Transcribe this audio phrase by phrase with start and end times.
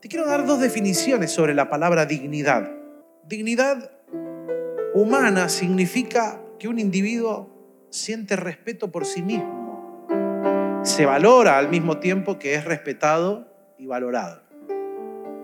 [0.00, 2.70] Te quiero dar dos definiciones sobre la palabra dignidad.
[3.24, 3.90] Dignidad
[4.94, 7.50] humana significa que un individuo
[7.90, 10.08] siente respeto por sí mismo.
[10.84, 14.40] Se valora al mismo tiempo que es respetado y valorado.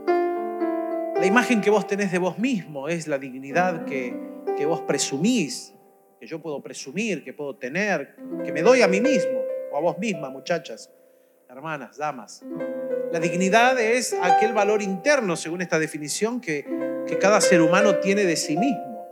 [0.07, 4.19] La imagen que vos tenés de vos mismo es la dignidad que,
[4.57, 5.75] que vos presumís,
[6.19, 9.39] que yo puedo presumir, que puedo tener, que me doy a mí mismo
[9.71, 10.91] o a vos misma, muchachas,
[11.47, 12.43] hermanas, damas.
[13.13, 16.65] La dignidad es aquel valor interno, según esta definición, que,
[17.21, 19.07] cada ser humano tiene de sí mismo.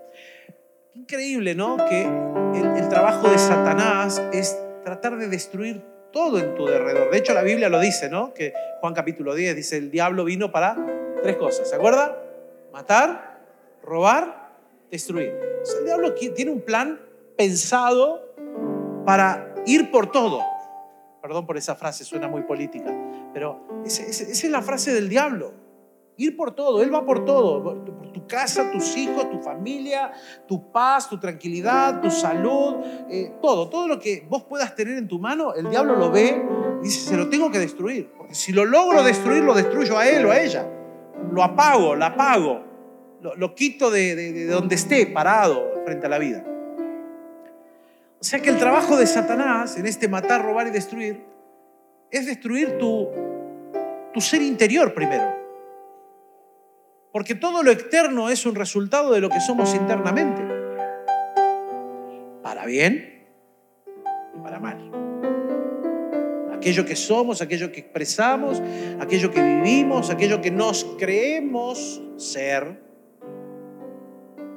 [0.95, 1.77] Increíble, ¿no?
[1.77, 7.11] Que el, trabajo de Satanás es tratar de destruir todo en tu derredor.
[7.11, 8.35] De hecho, la Biblia lo dice, ¿no?
[8.35, 10.77] Que Juan capítulo 10 dice, el diablo vino para
[11.23, 12.17] tres cosas, ¿se acuerda?
[12.73, 13.41] Matar,
[13.83, 14.53] robar,
[14.91, 15.35] destruir.
[15.79, 17.01] El diablo tiene un plan
[17.37, 18.35] pensado
[19.05, 20.43] para ir por todo.
[21.23, 22.93] Perdón por esa frase, suena muy política,
[23.35, 25.53] pero esa, es la frase del diablo.
[26.17, 30.13] Ir por todo, Él va por todo, por tu casa, tus hijos, tu familia,
[30.47, 32.77] tu paz, tu tranquilidad, tu salud,
[33.11, 36.41] eh, todo, todo lo que vos puedas tener en tu mano, el diablo lo ve
[36.81, 40.09] y dice, se lo tengo que destruir, porque si lo logro destruir, lo destruyo a
[40.09, 40.71] él o a ella,
[41.33, 42.63] lo apago, la apago,
[43.21, 46.45] lo, quito de, de, de donde esté parado frente a la vida.
[48.21, 51.35] O sea que el trabajo de Satanás en este matar, robar y destruir
[52.15, 53.09] es destruir tu,
[54.15, 55.35] tu ser interior primero.
[57.13, 60.43] Porque todo lo externo es un resultado de lo que somos internamente.
[62.43, 63.27] Para bien
[64.35, 64.79] y para mal.
[66.53, 68.63] Aquello que somos, aquello que expresamos,
[69.01, 72.81] aquello que vivimos, aquello que nos creemos ser,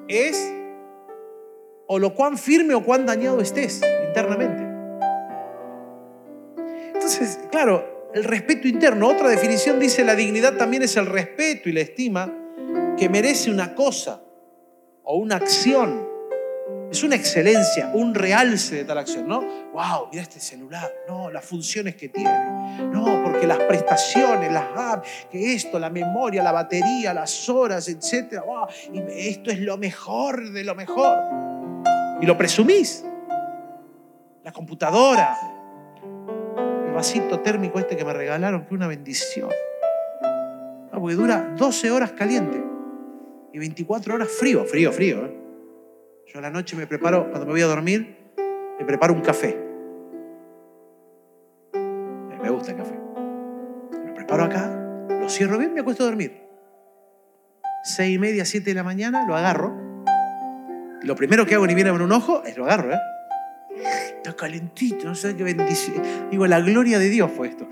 [0.07, 0.53] es
[1.87, 4.63] o lo cuán firme o cuán dañado estés internamente.
[6.93, 11.71] Entonces, claro, el respeto interno, otra definición dice la dignidad también es el respeto y
[11.71, 12.33] la estima
[12.97, 14.21] que merece una cosa
[15.03, 16.07] o una acción.
[16.91, 19.41] Es una excelencia, un realce de tal acción, ¿no?
[19.73, 25.27] Wow, mira este celular, no, las funciones que tiene, no, porque las prestaciones, las apps,
[25.29, 30.51] que esto, la memoria, la batería, las horas, etcétera, wow, y esto es lo mejor
[30.51, 31.17] de lo mejor.
[32.21, 33.03] Y lo presumís.
[34.43, 35.37] La computadora,
[36.97, 39.51] vasito térmico este que me regalaron, que una bendición.
[40.91, 42.59] Porque dura 12 horas caliente
[43.53, 45.25] y 24 horas frío, frío, frío.
[45.27, 45.37] ¿eh?
[46.25, 48.17] Yo a la noche me preparo, cuando me voy a dormir,
[48.79, 49.55] me preparo un café.
[52.41, 52.99] Me gusta el café.
[54.03, 54.67] Me preparo acá,
[55.07, 56.47] lo cierro bien, me acuesto a dormir.
[57.83, 59.71] Seis y media, siete de la mañana, lo agarro.
[61.03, 62.99] Lo primero que hago ni viene con un ojo es lo agarro, ¿eh?
[63.83, 66.01] Está calentito, no sé qué bendición.
[66.31, 67.67] Digo, la gloria de Dios fue esto.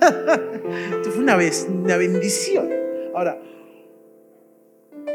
[0.00, 2.68] esto fue una, vez, una bendición.
[3.14, 3.38] Ahora,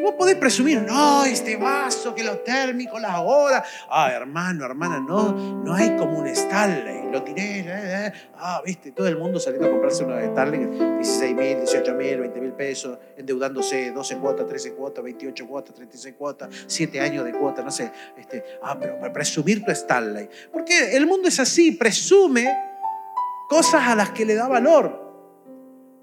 [0.02, 3.68] vos podés presumir, no, este vaso, que lo térmico, las horas.
[3.90, 7.12] Ah, hermano, hermana, no, no hay como un Stanley.
[7.12, 8.14] Lo tiré, eh, eh.
[8.36, 10.66] ah, viste, todo el mundo saliendo a comprarse una Stanley,
[10.98, 16.16] 16 mil, 18 mil, 20 mil pesos, endeudándose 12 cuotas, 13 cuotas, 28 cuotas, 36
[16.18, 17.92] cuotas, 7 años de cuota, no sé.
[18.18, 20.30] Este, ah, pero para presumir tu Stanley.
[20.52, 22.48] Porque el mundo es así, presume
[23.50, 25.06] cosas a las que le da valor.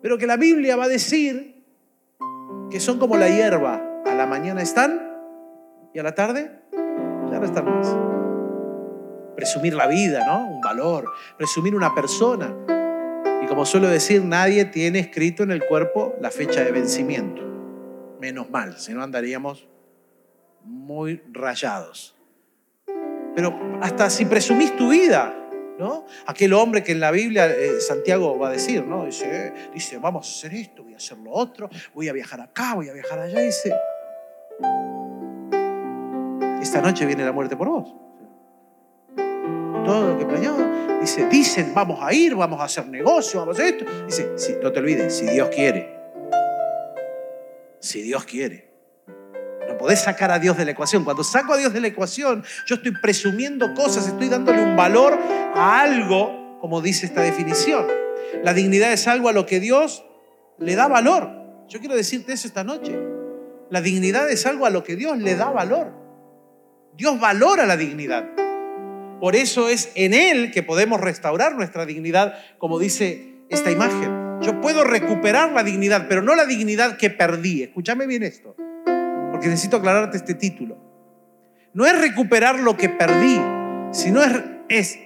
[0.00, 1.53] Pero que la Biblia va a decir
[2.70, 3.82] que son como la hierba.
[4.04, 5.00] A la mañana están
[5.92, 6.60] y a la tarde
[7.30, 7.96] ya no están más.
[9.36, 10.46] Presumir la vida, ¿no?
[10.46, 11.10] Un valor.
[11.36, 12.54] Presumir una persona.
[13.42, 17.42] Y como suelo decir, nadie tiene escrito en el cuerpo la fecha de vencimiento.
[18.20, 19.68] Menos mal, si no andaríamos
[20.64, 22.16] muy rayados.
[23.34, 25.34] Pero hasta si presumís tu vida,
[25.78, 26.06] ¿no?
[26.26, 29.06] Aquel hombre que en la Biblia eh, Santiago va a decir, ¿no?
[29.06, 32.40] Dice, eh, dice, vamos a hacer esto, voy a hacer lo otro, voy a viajar
[32.40, 33.40] acá, voy a viajar allá.
[33.40, 33.74] Dice,
[36.60, 37.94] esta noche viene la muerte por vos.
[39.84, 43.62] Todo lo que planeaba, dice, dicen, vamos a ir, vamos a hacer negocio, vamos a
[43.62, 44.06] hacer esto.
[44.06, 45.94] Dice, no te olvides, si Dios quiere.
[47.80, 48.73] Si Dios quiere.
[49.74, 51.02] No podés sacar a Dios de la ecuación.
[51.02, 55.18] Cuando saco a Dios de la ecuación, yo estoy presumiendo cosas, estoy dándole un valor
[55.52, 57.84] a algo, como dice esta definición.
[58.44, 60.04] La dignidad es algo a lo que Dios
[60.58, 61.28] le da valor.
[61.68, 62.96] Yo quiero decirte eso esta noche.
[63.68, 65.92] La dignidad es algo a lo que Dios le da valor.
[66.96, 68.26] Dios valora la dignidad.
[69.18, 74.38] Por eso es en Él que podemos restaurar nuestra dignidad, como dice esta imagen.
[74.40, 77.64] Yo puedo recuperar la dignidad, pero no la dignidad que perdí.
[77.64, 78.54] Escúchame bien esto
[79.34, 80.76] porque necesito aclararte este título.
[81.72, 83.42] No es recuperar lo que perdí,
[83.90, 84.22] sino
[84.68, 85.00] es,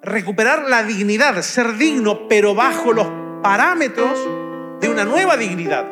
[0.00, 3.06] recuperar la dignidad, ser digno, pero bajo los
[3.42, 4.18] parámetros
[4.80, 5.90] de una nueva dignidad.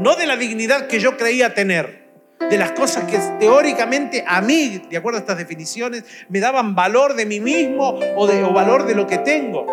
[0.00, 2.10] No de la dignidad que yo creía tener,
[2.48, 7.12] de las cosas que teóricamente a mí, de acuerdo a estas definiciones, me daban valor
[7.12, 9.66] de mí mismo o, de, o valor de lo que tengo,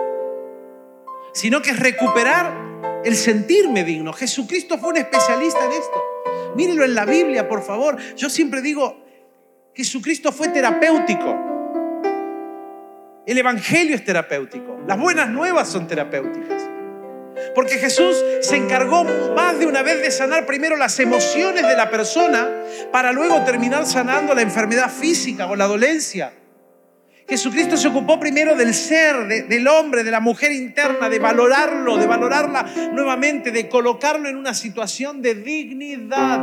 [1.31, 2.51] sino que es recuperar
[3.05, 4.11] el sentirme digno.
[4.11, 6.18] Jesucristo fue un especialista en esto.
[6.55, 7.97] Mírenlo en la Biblia, por favor.
[8.15, 9.05] Yo siempre digo,
[9.73, 11.35] Jesucristo fue terapéutico.
[13.25, 14.79] El Evangelio es terapéutico.
[14.87, 16.63] Las buenas nuevas son terapéuticas.
[17.55, 19.03] Porque Jesús se encargó
[19.35, 22.49] más de una vez de sanar primero las emociones de la persona
[22.91, 26.33] para luego terminar sanando la enfermedad física o la dolencia.
[27.29, 32.07] Jesucristo se ocupó primero del ser, del hombre, de la mujer interna, de valorarlo, de
[32.07, 36.39] valorarla nuevamente, de colocarlo en una situación de dignidad.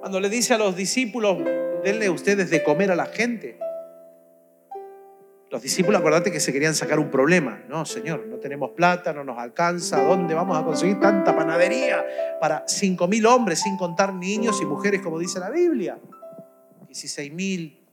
[0.00, 1.36] Cuando le dice a los discípulos,
[1.84, 3.58] denle ustedes de comer a la gente.
[5.50, 7.62] Los discípulos, acordate que se querían sacar un problema.
[7.68, 10.02] No, Señor, no tenemos plata, no nos alcanza.
[10.02, 12.02] ¿Dónde vamos a conseguir tanta panadería
[12.40, 15.98] para cinco mil hombres, sin contar niños y mujeres, como dice la Biblia?
[16.88, 17.83] 16 mil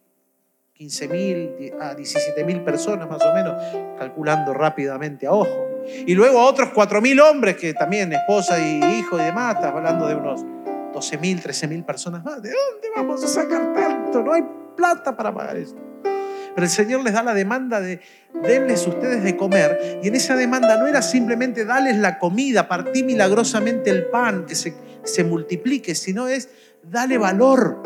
[0.81, 3.53] 15 mil a 17 mil personas más o menos,
[3.99, 5.67] calculando rápidamente a ojo.
[6.07, 10.07] Y luego otros 4 mil hombres que también, esposa y hijo y demás, estás hablando
[10.07, 10.43] de unos
[10.91, 12.41] 12 mil, 13 mil personas más.
[12.41, 14.23] ¿De dónde vamos a sacar tanto?
[14.23, 14.43] No hay
[14.75, 15.79] plata para pagar esto.
[16.01, 17.99] Pero el Señor les da la demanda de
[18.41, 19.99] denles ustedes de comer.
[20.01, 24.55] Y en esa demanda no era simplemente darles la comida, partir milagrosamente el pan, que
[24.55, 24.73] se,
[25.03, 26.49] se multiplique, sino es
[26.81, 27.83] dale valor.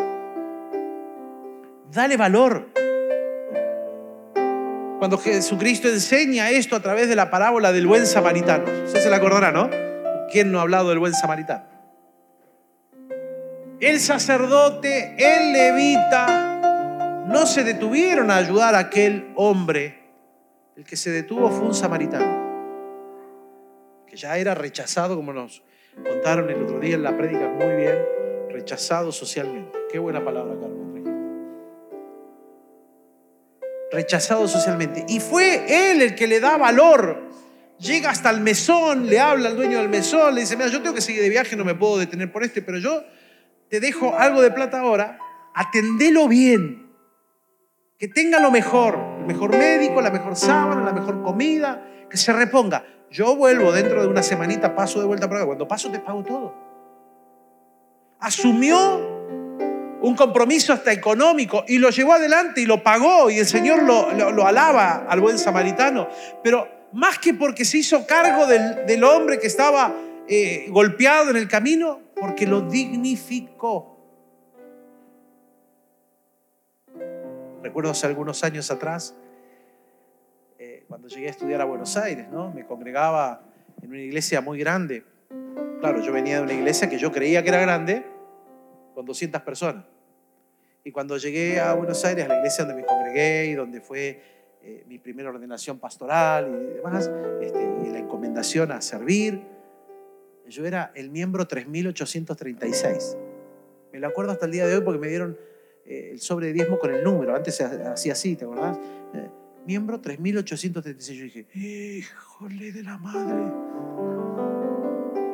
[1.91, 2.84] Dale valor.
[4.99, 8.63] Cuando Jesucristo enseña esto a través de la parábola del buen samaritano.
[8.85, 9.69] Usted se la acordará, ¿no?
[10.31, 11.65] ¿Quién no ha hablado del buen samaritano?
[13.79, 20.05] El sacerdote, el levita, no se detuvieron a ayudar a aquel hombre.
[20.77, 22.45] El que se detuvo fue un samaritano,
[24.07, 25.61] que ya era rechazado, como nos
[25.95, 27.97] contaron el otro día en la prédica muy bien,
[28.49, 29.77] rechazado socialmente.
[29.91, 30.84] Qué buena palabra, Carlos
[33.95, 35.05] rechazado socialmente.
[35.07, 37.23] Y fue él el que le da valor.
[37.79, 40.93] Llega hasta el mesón, le habla al dueño del mesón, le dice, mira, yo tengo
[40.93, 43.03] que seguir de viaje, no me puedo detener por este, pero yo
[43.69, 45.17] te dejo algo de plata ahora,
[45.53, 46.89] atendelo bien,
[47.97, 52.31] que tenga lo mejor, el mejor médico, la mejor sábana, la mejor comida, que se
[52.31, 52.85] reponga.
[53.11, 55.45] Yo vuelvo dentro de una semanita, paso de vuelta por acá.
[55.45, 56.53] Cuando paso te pago todo.
[58.19, 59.14] Asumió
[60.05, 64.45] un compromiso hasta económico y lo llevó adelante y lo pagó y el Señor lo,
[64.45, 66.07] alaba al buen samaritano.
[66.43, 69.95] Pero más que porque se hizo cargo del, hombre que estaba
[70.27, 73.97] eh, golpeado en el camino, porque lo dignificó.
[77.63, 79.15] Recuerdo hace algunos años atrás,
[80.59, 82.51] eh, cuando llegué a estudiar a Buenos Aires, ¿no?
[82.51, 83.41] me congregaba
[83.81, 85.03] en una iglesia muy grande.
[85.79, 88.05] Claro, yo venía de una iglesia que yo creía que era grande,
[88.93, 89.94] con 200 personas.
[90.85, 94.21] Y cuando llegué a Buenos Aires, a la iglesia donde me congregué y donde fue
[94.61, 97.09] eh, mi primera ordenación pastoral y demás,
[97.41, 99.41] este, y la encomendación a servir,
[100.47, 103.17] yo era el miembro 3836.
[103.91, 105.35] Me lo acuerdo hasta el día de hoy porque me dieron
[105.87, 107.35] eh, el sobre de diezmo con el número.
[107.35, 108.77] Antes se hacía así, ¿te acordás?
[109.15, 109.27] Eh,
[109.65, 111.17] miembro 3836.
[111.17, 113.41] Yo dije, híjole de la madre.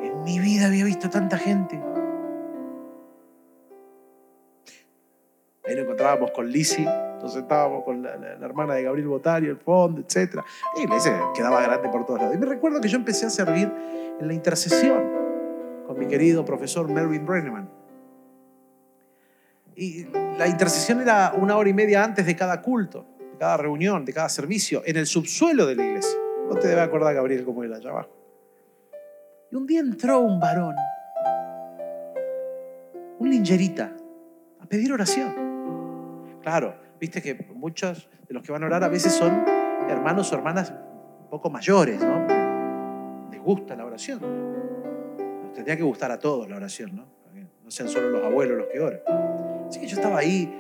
[0.08, 1.91] En mi vida había visto tanta gente.
[5.64, 10.02] Ahí nos encontrábamos con Lisi, entonces estábamos con la, hermana de Gabriel Botario, el fondo,
[10.02, 10.40] etc.
[10.76, 12.36] Y la iglesia quedaba grande por todos lados.
[12.36, 13.72] Y me recuerdo que yo empecé a servir
[14.20, 15.04] en la intercesión
[15.86, 17.70] con mi querido profesor Melvin Brenneman.
[19.76, 20.06] Y
[20.38, 24.14] la intercesión era una hora y media antes de cada culto, de cada reunión, de
[24.14, 26.20] cada servicio, en el subsuelo de la iglesia.
[26.50, 28.10] No te debe acordar, Gabriel, cómo era allá abajo.
[29.52, 30.76] Y un día entró un varón,
[33.20, 33.92] un lingerita,
[34.60, 35.51] a pedir oración.
[36.42, 39.46] Claro, viste que muchos de los que van a orar a veces son
[39.88, 40.74] hermanos o hermanas
[41.22, 43.30] un poco mayores, ¿no?
[43.30, 44.20] les gusta la oración.
[45.44, 47.06] Nos tendría que gustar a todos la oración, ¿no?
[47.64, 49.02] no sean solo los abuelos los que oran.
[49.68, 50.52] Así que yo estaba ahí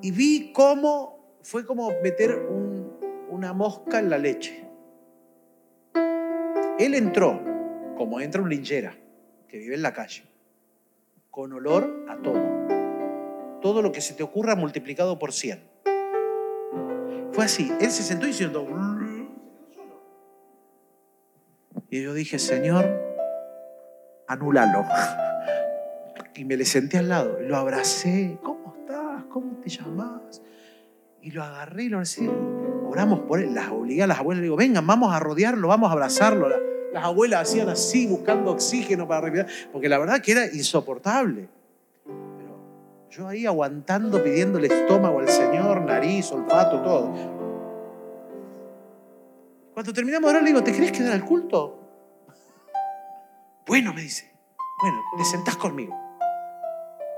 [0.00, 2.38] y vi cómo fue como meter
[3.28, 4.64] una mosca en la leche.
[6.78, 7.40] Él entró
[7.96, 8.94] como entra un linchera
[9.48, 10.24] que vive en la calle,
[11.30, 12.57] con olor a todo
[13.60, 15.62] todo lo que se te ocurra multiplicado por 100.
[17.32, 17.72] Fue así.
[17.80, 18.66] Él se sentó diciendo...
[21.90, 22.86] Y yo dije, Señor,
[24.26, 24.84] anúlalo.
[26.34, 28.38] Y me le senté al lado, lo abracé.
[28.42, 29.24] ¿Cómo estás?
[29.30, 30.42] ¿Cómo te llamas?
[31.22, 32.28] Y lo agarré y lo abracé.
[32.28, 33.54] oramos por él.
[33.54, 36.48] Las obligué a las abuelas, le digo, vengan, vamos a rodearlo, vamos a abrazarlo.
[36.92, 41.48] Las abuelas hacían así, buscando oxígeno para respirar, porque la verdad que era insoportable.
[43.10, 47.12] Yo ahí aguantando, pidiendo el estómago al Señor, nariz, olfato, todo.
[49.72, 51.78] Cuando terminamos de orar, le digo, ¿te querés quedar al culto?
[53.66, 54.30] Bueno, me dice,
[54.82, 55.94] bueno, te sentás conmigo.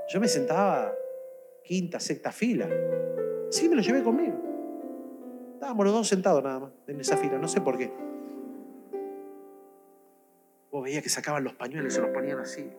[0.09, 0.93] Yo me sentaba
[1.63, 2.67] quinta, sexta fila.
[3.49, 4.37] Sí, me lo llevé conmigo.
[5.53, 7.91] Estábamos los dos sentados nada más en esa fila, no sé por qué.
[10.71, 12.71] Vos veía que sacaban los pañuelos se los ponían así.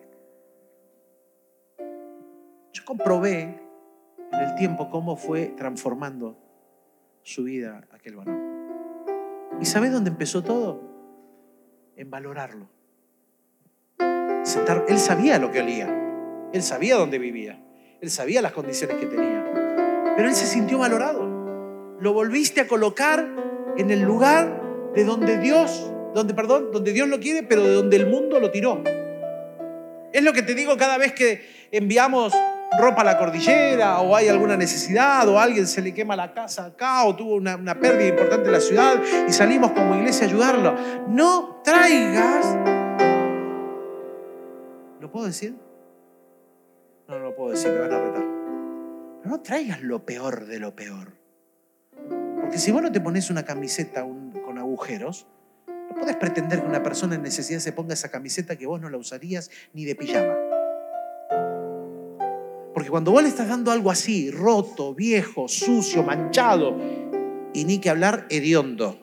[2.82, 3.60] Yo comprobé
[4.32, 6.36] en el tiempo cómo fue transformando
[7.22, 8.40] su vida aquel varón.
[9.60, 10.82] ¿Y sabés dónde empezó todo?
[11.94, 12.68] En valorarlo.
[14.42, 15.86] Sentar, él sabía lo que olía,
[16.52, 17.62] él sabía dónde vivía,
[18.00, 19.44] él sabía las condiciones que tenía,
[20.16, 21.24] pero él se sintió valorado.
[22.00, 23.24] Lo volviste a colocar
[23.76, 27.96] en el lugar de donde Dios, donde perdón, donde Dios lo quiere, pero de donde
[27.96, 28.82] el mundo lo tiró.
[30.12, 32.34] Es lo que te digo cada vez que enviamos
[32.78, 36.66] ropa a la cordillera o hay alguna necesidad o alguien se le quema la casa
[36.66, 38.94] acá o tuvo una, pérdida importante en la ciudad
[39.28, 40.74] y salimos como iglesia a ayudarlo.
[41.08, 42.56] No traigas...
[45.00, 45.56] ¿Lo puedo decir?
[47.08, 48.22] No, no lo puedo decir, me van a retar.
[49.18, 51.12] Pero no traigas lo peor de lo peor.
[52.40, 55.26] Porque si vos no te pones una camiseta con agujeros,
[55.92, 58.88] no puedes pretender que una persona en necesidad se ponga esa camiseta que vos no
[58.88, 60.34] la usarías ni de pijama.
[62.82, 66.76] Porque cuando vos le estás dando algo así, roto, viejo, sucio, manchado,
[67.54, 68.98] y ni que hablar hediondo,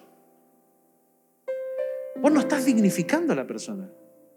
[2.21, 3.89] vos no estás dignificando a la persona.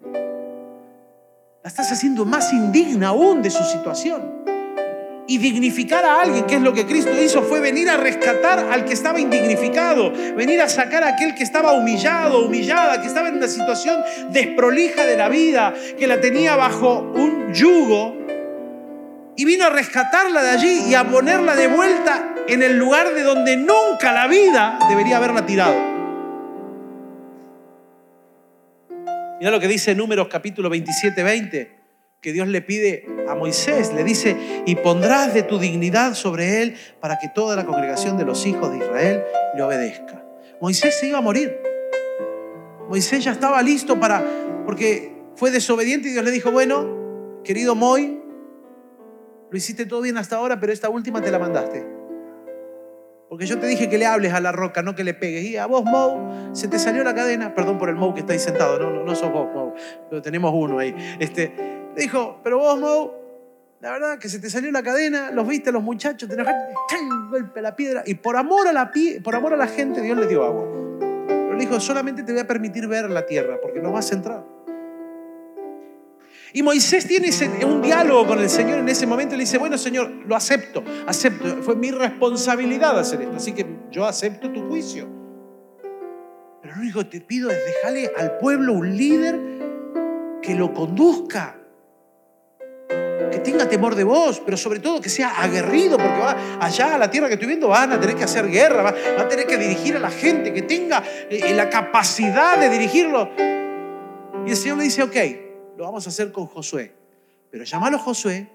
[0.04, 4.44] La estás haciendo más indigna aún de su situación.
[5.26, 8.84] Y dignificar a alguien, que es lo que Cristo hizo, fue venir a rescatar al
[8.84, 13.38] que estaba indignificado, venir a sacar a aquel que estaba humillado, humillada, que estaba en
[13.38, 18.21] una situación desprolija de la vida, que la tenía bajo un yugo
[19.36, 23.22] y vino a rescatarla de allí y a ponerla de vuelta en el lugar de
[23.22, 25.92] donde nunca la vida debería haberla tirado.
[29.38, 31.78] Mira lo que dice Números capítulo 27, 20,
[32.20, 36.76] que Dios le pide a Moisés, le dice, y pondrás de tu dignidad sobre él
[37.00, 39.24] para que toda la congregación de los hijos de Israel
[39.56, 40.22] le obedezca.
[40.60, 41.58] Moisés se iba a morir.
[42.88, 44.24] Moisés ya estaba listo para,
[44.64, 48.21] porque fue desobediente y Dios le dijo, bueno, querido Moy,
[49.52, 51.86] lo hiciste todo bien hasta ahora, pero esta última te la mandaste.
[53.28, 55.44] Porque yo te dije que le hables a la roca, no que le pegues.
[55.44, 57.54] Y a vos, Mo, se te salió la cadena.
[57.54, 59.74] Perdón por el Mo que está ahí sentado, no, no, no sos vos, Mo,
[60.08, 60.94] pero tenemos uno ahí.
[61.20, 61.52] Este,
[61.94, 63.14] dijo, pero vos, Mo,
[63.80, 66.72] la verdad que se te salió la cadena, los viste a los muchachos, te enojaste,
[67.30, 68.02] golpe a la piedra.
[68.06, 68.90] Y por amor a la,
[69.22, 70.66] por amor a la gente, Dios le dio agua.
[71.28, 74.14] Pero le dijo, solamente te voy a permitir ver la tierra, porque no vas a
[74.14, 74.51] entrar.
[76.54, 77.30] Y Moisés tiene
[77.64, 80.84] un diálogo con el Señor en ese momento y le dice, bueno Señor, lo acepto,
[81.06, 85.08] acepto, fue mi responsabilidad hacer esto, así que yo acepto tu juicio.
[86.60, 89.40] Pero lo único que te pido es dejarle al pueblo un líder
[90.42, 91.56] que lo conduzca,
[92.88, 96.98] que tenga temor de vos, pero sobre todo que sea aguerrido, porque va allá a
[96.98, 99.56] la tierra que estoy viendo van a tener que hacer guerra, va, a tener que
[99.56, 103.30] dirigir a la gente, que tenga eh, la capacidad de dirigirlo.
[104.44, 105.16] Y el Señor le dice, ok,
[105.82, 106.92] lo vamos a hacer con Josué.
[107.50, 108.48] Pero llámalo Josué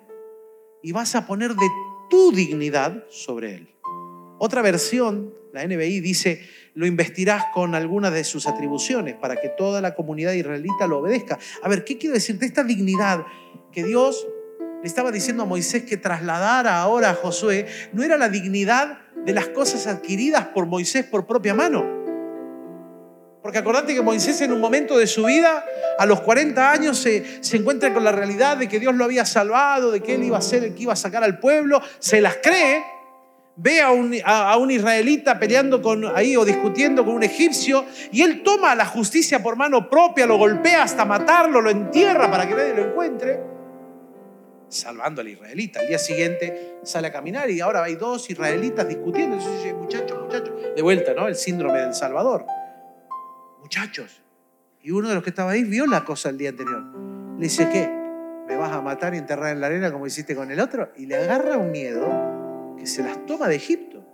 [0.81, 1.67] y vas a poner de
[2.09, 3.67] tu dignidad sobre él.
[4.39, 6.41] Otra versión, la NBI, dice,
[6.73, 11.37] lo investirás con algunas de sus atribuciones para que toda la comunidad israelita lo obedezca.
[11.61, 13.25] A ver, ¿qué quiero decir de esta dignidad
[13.73, 14.25] que Dios
[14.81, 17.67] le estaba diciendo a Moisés que trasladara ahora a Josué?
[17.91, 21.96] No era la dignidad de las cosas adquiridas por Moisés por propia mano
[23.47, 25.63] porque acordate que Moisés en un momento de su vida,
[25.97, 29.25] a los 40 años, se, se, encuentra con la realidad de que Dios lo había
[29.25, 32.19] salvado, de que él iba a ser el que iba a sacar al pueblo, se
[32.19, 32.83] las cree,
[33.55, 38.21] ve a un, a, un israelita peleando con, ahí o discutiendo con un egipcio, y
[38.21, 42.53] él toma la justicia por mano propia, lo golpea hasta matarlo, lo entierra para que
[42.53, 43.39] nadie lo encuentre,
[44.67, 45.79] salvando al israelita.
[45.79, 50.53] Al día siguiente sale a caminar y ahora hay dos israelitas discutiendo, y muchachos, muchachos,
[50.75, 51.29] de vuelta, ¿no?
[51.29, 52.45] El síndrome del Salvador
[53.67, 54.21] muchachos.
[54.81, 56.83] Y uno de los que estaba ahí vio la cosa el día anterior.
[57.37, 57.89] Le dice, ¿qué?
[58.47, 60.93] ¿Me vas a matar y enterrar en la arena como hiciste con el otro?
[60.95, 64.05] Y le agarra un miedo que se las toma de Egipto.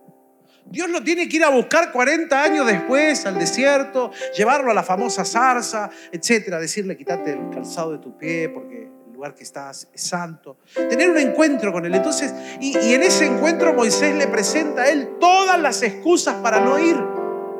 [0.65, 4.81] Dios lo tiene que ir a buscar 40 años después al desierto, llevarlo a la
[4.81, 9.88] famosa zarza, etcétera, decirle, quítate el calzado de tu pie porque el lugar que estás
[9.93, 10.57] es santo.
[10.74, 11.93] Tener un encuentro con Él.
[11.93, 16.60] Entonces, y, y en ese encuentro Moisés le presenta a Él todas las excusas para
[16.60, 16.98] no ir,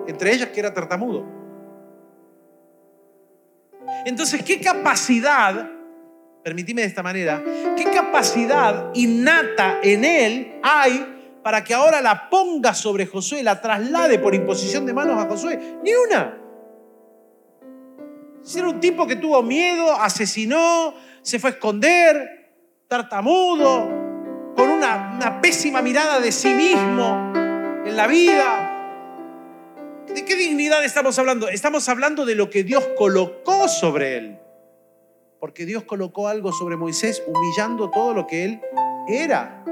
[0.08, 1.43] entre ellas que era tartamudo.
[4.06, 5.70] Entonces, ¿qué capacidad,
[6.44, 7.42] permitime de esta manera,
[7.76, 14.20] qué capacidad innata en Él hay para que ahora la ponga sobre Josué, la traslade
[14.20, 15.78] por imposición de manos a Josué?
[15.84, 16.38] Ni una.
[18.42, 22.52] Si era un tipo que tuvo miedo, asesinó, se fue a esconder,
[22.88, 23.88] tartamudo,
[24.56, 27.32] con una, una pésima mirada de sí mismo
[27.86, 28.73] en la vida.
[30.14, 31.48] ¿De qué dignidad estamos hablando?
[31.50, 34.40] Estamos hablando de lo que Dios colocó sobre él.
[35.40, 38.62] Porque Dios colocó algo sobre Moisés humillando todo lo que él
[39.08, 39.66] era.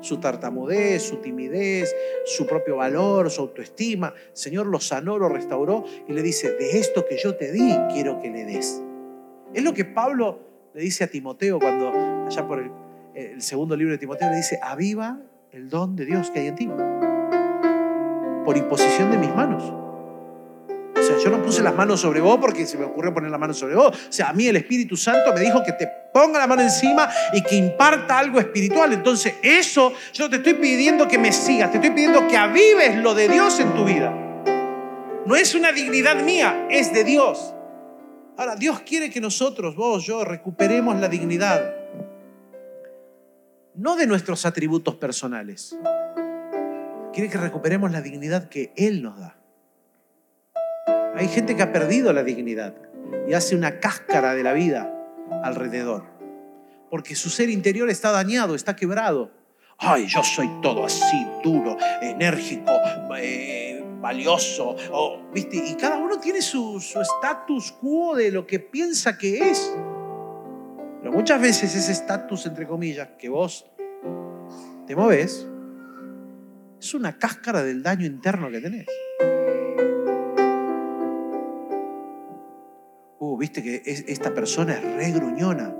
[0.00, 4.14] Su tartamudez, su timidez, su propio valor, su autoestima.
[4.32, 8.20] Señor lo sanó, lo restauró y le dice, de esto que yo te di, quiero
[8.20, 8.80] que le des.
[9.52, 10.38] Es lo que Pablo
[10.74, 11.90] le dice a Timoteo cuando,
[12.26, 12.70] allá por el,
[13.14, 15.20] el segundo libro de Timoteo, le dice, aviva
[15.50, 16.68] el don de Dios que hay en ti
[18.44, 19.82] por imposición de mis manos.
[21.02, 23.40] O sea, yo no puse las manos sobre vos porque se me ocurrió poner las
[23.40, 23.88] manos sobre vos.
[23.88, 27.08] O sea, a mí el Espíritu Santo me dijo que te ponga la mano encima
[27.32, 28.92] y que imparta algo espiritual.
[28.92, 33.14] Entonces, eso yo te estoy pidiendo que me sigas, te estoy pidiendo que avives lo
[33.14, 34.12] de Dios en tu vida.
[35.26, 37.52] No es una dignidad mía, es de Dios.
[38.36, 41.74] Ahora, Dios quiere que nosotros, vos, yo, recuperemos la dignidad.
[43.74, 45.76] No de nuestros atributos personales,
[47.12, 49.36] quiere que recuperemos la dignidad que Él nos da.
[51.14, 52.74] Hay gente que ha perdido la dignidad
[53.28, 54.92] y hace una cáscara de la vida
[55.42, 56.04] alrededor,
[56.90, 59.30] porque su ser interior está dañado, está quebrado.
[59.78, 62.72] Ay, yo soy todo así, duro, enérgico,
[63.16, 64.76] eh, valioso,
[65.32, 65.56] ¿viste?
[65.56, 69.72] Y cada uno tiene su estatus quo de lo que piensa que es.
[71.00, 73.66] Pero muchas veces ese estatus, entre comillas, que vos
[74.86, 75.46] te moves,
[76.82, 78.86] es una cáscara del daño interno que tenés.
[83.20, 85.72] Uh, viste que esta persona es re gruñona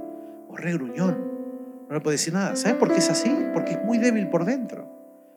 [0.49, 1.19] o re gruñón.
[1.89, 2.55] No le puedo decir nada.
[2.55, 3.35] ¿Sabes por qué es así?
[3.53, 4.89] Porque es muy débil por dentro.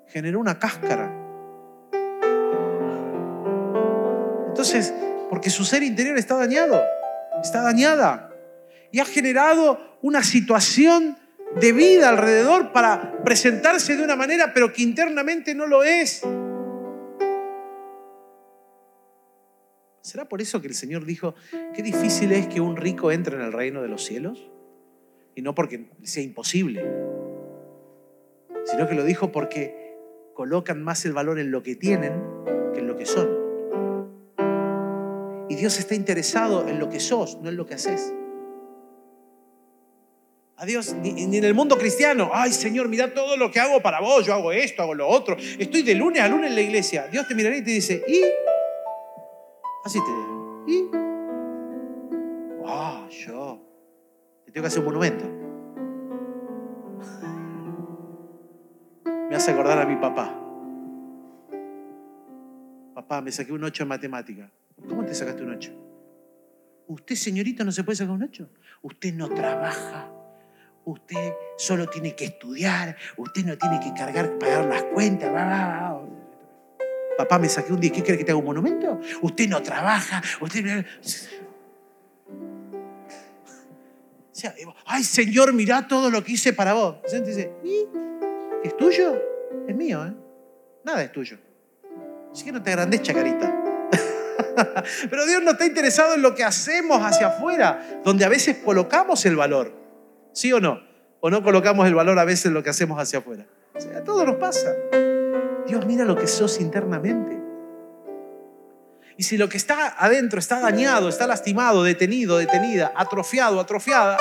[0.07, 1.11] Generó una cáscara.
[4.49, 4.93] Entonces,
[5.31, 6.79] porque su ser interior está dañado,
[7.41, 8.29] está dañada.
[8.91, 11.17] Y ha generado una situación
[11.59, 16.21] de vida alrededor para presentarse de una manera, pero que internamente no lo es.
[20.01, 21.33] ¿Será por eso que el Señor dijo,
[21.73, 24.51] qué difícil es que un rico entre en el reino de los cielos?
[25.33, 26.85] Y no porque sea imposible,
[28.65, 29.97] sino que lo dijo porque
[30.33, 32.13] colocan más el valor en lo que tienen
[32.73, 33.45] que en lo que son.
[35.49, 38.13] Y Dios está interesado en lo que sos, no en lo que haces.
[40.65, 44.25] Dios, ni, en el mundo cristiano, ay Señor, mira todo lo que hago para vos,
[44.25, 47.07] yo hago esto, hago lo otro, estoy de lunes a lunes en la iglesia.
[47.07, 48.21] Dios te mirará y te dice, ¿y?
[49.83, 50.89] Así te ¿y?
[52.65, 53.61] Ah, yo,
[54.45, 55.25] te tengo que hacer un monumento.
[59.29, 60.33] Me hace acordar a mi papá.
[62.93, 64.51] Papá, me saqué un 8 en matemática.
[64.87, 65.71] ¿Cómo te sacaste un 8?
[66.87, 68.49] Usted, señorita, no se puede sacar un 8.
[68.83, 70.14] Usted no trabaja
[70.85, 75.31] usted solo tiene que estudiar, usted no tiene que cargar, pagar las cuentas.
[77.17, 78.99] Papá, me saqué un día, ¿qué quiere que te haga un monumento?
[79.21, 80.85] Usted no trabaja, usted...
[84.85, 86.97] ay Señor, mirá todo lo que hice para vos.
[87.05, 87.87] Señor dice, ¿y?
[88.63, 89.15] ¿Es tuyo?
[89.67, 90.13] Es mío, ¿eh?
[90.83, 91.37] Nada es tuyo.
[92.31, 93.63] Así que no te agrandes, chacarita.
[95.09, 99.25] Pero Dios no está interesado en lo que hacemos hacia afuera, donde a veces colocamos
[99.25, 99.84] el valor.
[100.35, 100.81] ¿Sí o no?
[101.21, 103.45] ¿O no colocamos el valor a veces en lo que hacemos hacia afuera?
[103.73, 104.75] O sea, todo nos pasa.
[105.65, 107.39] Dios mira lo que sos internamente.
[109.17, 114.17] Y si lo que está adentro está dañado, está lastimado, detenido, detenida, atrofiado, atrofiada,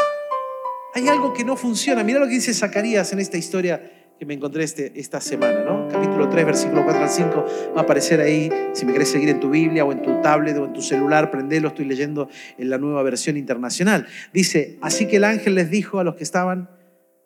[0.94, 2.04] hay algo que no funciona.
[2.04, 5.88] Mira lo que dice Zacarías en esta historia que me encontré este, esta semana, ¿no?
[5.88, 7.46] Capítulo 3, versículo 4 al 5,
[7.76, 10.56] va a aparecer ahí, si me querés seguir en tu Biblia o en tu tablet
[10.56, 14.06] o en tu celular, prendelo, estoy leyendo en la nueva versión internacional.
[14.32, 16.70] Dice, así que el ángel les dijo a los que estaban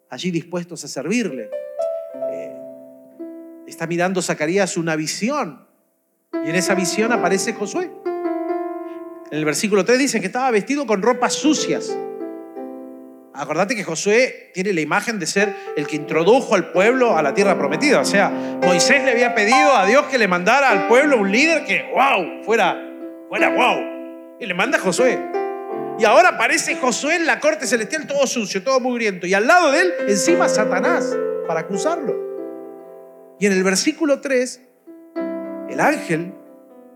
[0.09, 1.51] allí dispuestos a servirle.
[2.33, 2.57] Eh,
[3.67, 5.67] está mirando Zacarías una visión
[6.33, 7.91] y en esa visión aparece Josué.
[9.31, 11.95] En el versículo 3 dice que estaba vestido con ropas sucias
[13.35, 17.35] Acordate que Josué tiene la imagen de ser el que introdujo al pueblo a la
[17.35, 18.01] tierra prometida.
[18.01, 21.65] O sea, Moisés le había pedido a Dios que le mandara al pueblo un líder
[21.65, 22.77] que, wow, fuera,
[23.29, 24.39] fuera, wow.
[24.41, 25.19] Y le manda a Josué.
[25.99, 29.27] Y ahora aparece Josué en la corte celestial todo sucio, todo mugriento.
[29.27, 32.29] Y al lado de él, encima Satanás, para acusarlo.
[33.41, 34.63] Y en el versículo 3,
[35.71, 36.35] el ángel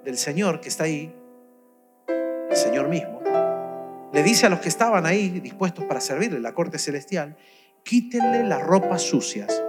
[0.05, 1.14] del Señor que está ahí,
[2.51, 3.12] el Señor mismo,
[4.12, 7.37] le dice a los que estaban ahí dispuestos para servirle la corte celestial,
[7.83, 9.62] quítenle las ropas sucias.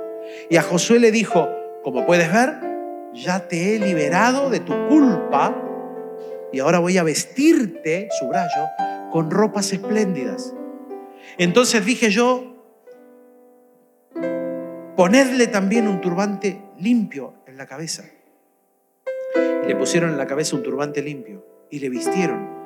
[0.49, 1.49] Y a Josué le dijo,
[1.83, 2.55] como puedes ver,
[3.13, 5.55] ya te he liberado de tu culpa
[6.51, 8.67] y ahora voy a vestirte, subrayo,
[9.11, 10.53] con ropas espléndidas.
[11.37, 12.53] Entonces dije yo,
[14.95, 18.03] ponedle también un turbante limpio en la cabeza.
[19.63, 22.62] Y le pusieron en la cabeza un turbante limpio y le vistieron,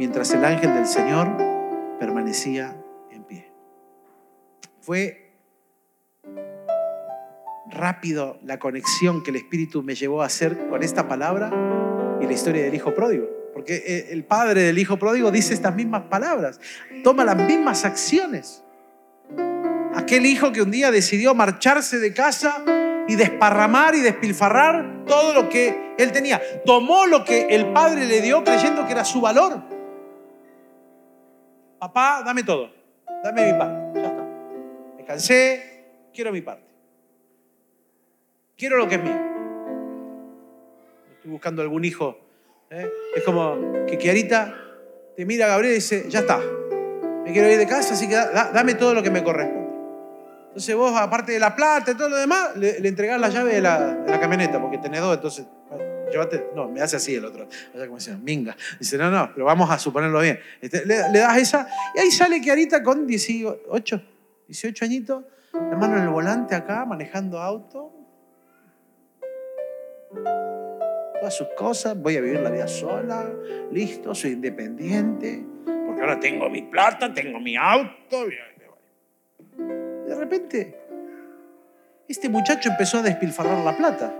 [0.00, 1.28] mientras el ángel del Señor
[1.98, 2.74] permanecía
[3.10, 3.52] en pie.
[4.80, 5.34] Fue
[7.70, 11.50] rápido la conexión que el Espíritu me llevó a hacer con esta palabra
[12.18, 13.28] y la historia del Hijo Pródigo.
[13.52, 16.58] Porque eh, el padre del Hijo Pródigo dice estas mismas palabras,
[17.04, 18.64] toma las mismas acciones.
[19.94, 22.64] Aquel hijo que un día decidió marcharse de casa
[23.06, 26.40] y desparramar y despilfarrar todo lo que él tenía.
[26.64, 29.78] Tomó lo que el padre le dio creyendo que era su valor.
[31.80, 32.70] Papá, dame todo.
[33.24, 34.00] Dame mi parte.
[34.00, 34.26] Ya está.
[34.98, 36.68] Me cansé, quiero mi parte.
[38.56, 39.18] Quiero lo que es mío.
[41.16, 42.18] Estoy buscando algún hijo.
[42.68, 42.86] ¿eh?
[43.16, 44.54] Es como que Kiarita
[45.16, 46.38] te mira a Gabriel y dice, ya está.
[47.24, 49.70] Me quiero ir de casa, así que dame todo lo que me corresponde.
[50.48, 53.60] Entonces vos, aparte de la plata y todo lo demás, le, entregás la llave de
[53.60, 55.46] la, camioneta, porque tenés dos, entonces,
[56.54, 57.46] no, me hace así el otro.
[57.46, 58.56] O sea, como dice, minga.
[58.78, 60.38] Dice, no, no, pero vamos a suponerlo bien.
[60.60, 64.02] Este, le, das esa, y ahí sale Kiarita con 18,
[64.46, 67.92] 18 añitos, la mano en el volante acá, manejando auto.
[71.18, 73.30] Todas sus cosas, voy a vivir la vida sola,
[73.70, 78.26] listo, soy independiente, porque ahora tengo mi plata, tengo mi auto
[80.10, 80.76] de repente,
[82.08, 84.12] este muchacho empezó a despilfarrar la plata.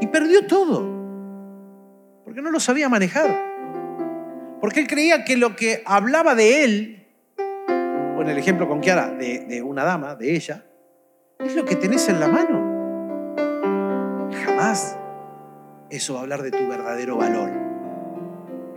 [0.00, 0.82] Y perdió todo.
[2.24, 3.50] Porque no lo sabía manejar.
[4.60, 7.06] Porque él creía que lo que hablaba de él,
[7.38, 10.64] o en el ejemplo con Kiara, de, de una dama, de ella,
[11.38, 12.70] es lo que tenés en la mano.
[14.44, 14.96] Jamás
[15.90, 17.50] eso va a hablar de tu verdadero valor.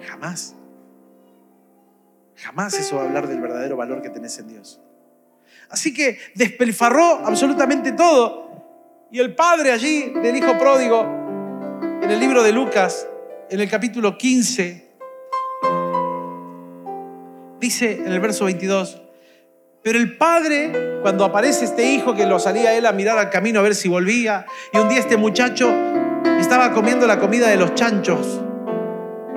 [0.07, 0.55] Jamás.
[2.35, 4.81] Jamás eso va a hablar del verdadero valor que tenés en Dios.
[5.69, 8.62] Así que despelfarró absolutamente todo.
[9.13, 11.03] Y el padre allí del hijo pródigo,
[12.01, 13.07] en el libro de Lucas,
[13.47, 14.89] en el capítulo 15,
[17.59, 19.03] dice en el verso 22,
[19.83, 23.59] pero el padre, cuando aparece este hijo que lo salía él a mirar al camino
[23.59, 25.71] a ver si volvía, y un día este muchacho
[26.39, 28.41] estaba comiendo la comida de los chanchos,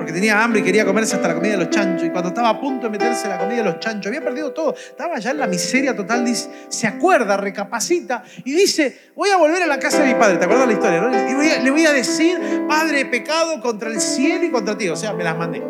[0.07, 2.07] porque tenía hambre y quería comerse hasta la comida de los chanchos.
[2.07, 4.73] Y cuando estaba a punto de meterse la comida de los chanchos, había perdido todo,
[4.73, 9.63] estaba ya en la miseria total, dice, se acuerda, recapacita y dice, voy a volver
[9.63, 10.37] a la casa de mi padre.
[10.37, 11.01] ¿Te acuerdas la historia?
[11.01, 11.09] No?
[11.11, 12.39] Y le voy a decir,
[12.69, 14.87] padre, pecado contra el cielo y contra ti.
[14.87, 15.61] O sea, me las mandé.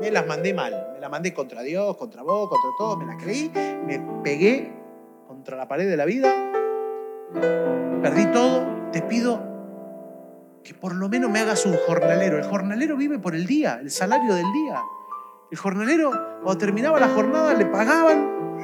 [0.00, 0.92] Me las mandé mal.
[0.94, 2.96] Me las mandé contra Dios, contra vos, contra todo.
[2.96, 3.52] Me las creí,
[3.84, 4.72] me pegué
[5.26, 6.34] contra la pared de la vida.
[8.00, 8.74] Perdí todo.
[8.90, 9.45] Te pido
[10.66, 12.38] que por lo menos me hagas un jornalero.
[12.38, 14.82] El jornalero vive por el día, el salario del día.
[15.48, 16.10] El jornalero,
[16.42, 18.58] cuando terminaba la jornada, le pagaban.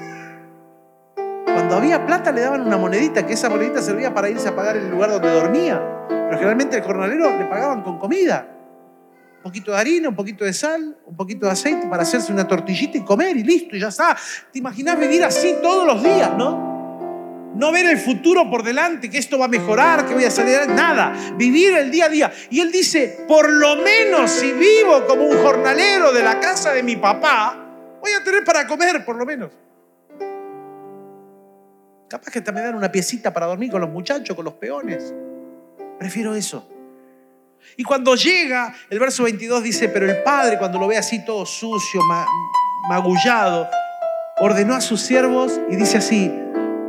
[1.44, 4.76] Cuando había plata, le daban una monedita, que esa monedita servía para irse a pagar
[4.76, 5.80] el lugar donde dormía.
[6.08, 8.48] Pero generalmente el jornalero le pagaban con comida.
[9.36, 12.48] Un poquito de harina, un poquito de sal, un poquito de aceite para hacerse una
[12.48, 14.16] tortillita y comer y listo, y ya está.
[14.52, 16.71] ¿Te imaginas vivir así todos los días, no?
[17.54, 20.68] No ver el futuro por delante, que esto va a mejorar, que voy a salir,
[20.68, 21.12] nada.
[21.36, 22.32] Vivir el día a día.
[22.50, 26.82] Y él dice, por lo menos si vivo como un jornalero de la casa de
[26.82, 27.56] mi papá,
[28.00, 29.50] voy a tener para comer, por lo menos.
[32.08, 35.14] Capaz que te me dan una piecita para dormir con los muchachos, con los peones.
[35.98, 36.68] Prefiero eso.
[37.76, 41.46] Y cuando llega, el verso 22 dice, pero el padre cuando lo ve así todo
[41.46, 42.00] sucio,
[42.88, 43.68] magullado,
[44.38, 46.30] ordenó a sus siervos y dice así,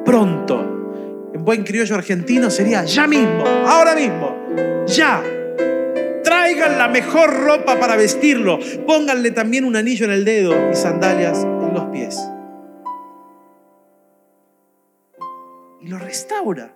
[0.05, 1.31] pronto.
[1.33, 5.23] En buen criollo argentino sería ya mismo, ahora mismo, ya.
[6.23, 8.59] Traigan la mejor ropa para vestirlo.
[8.85, 12.19] Pónganle también un anillo en el dedo y sandalias en los pies.
[15.81, 16.73] Y lo restaura.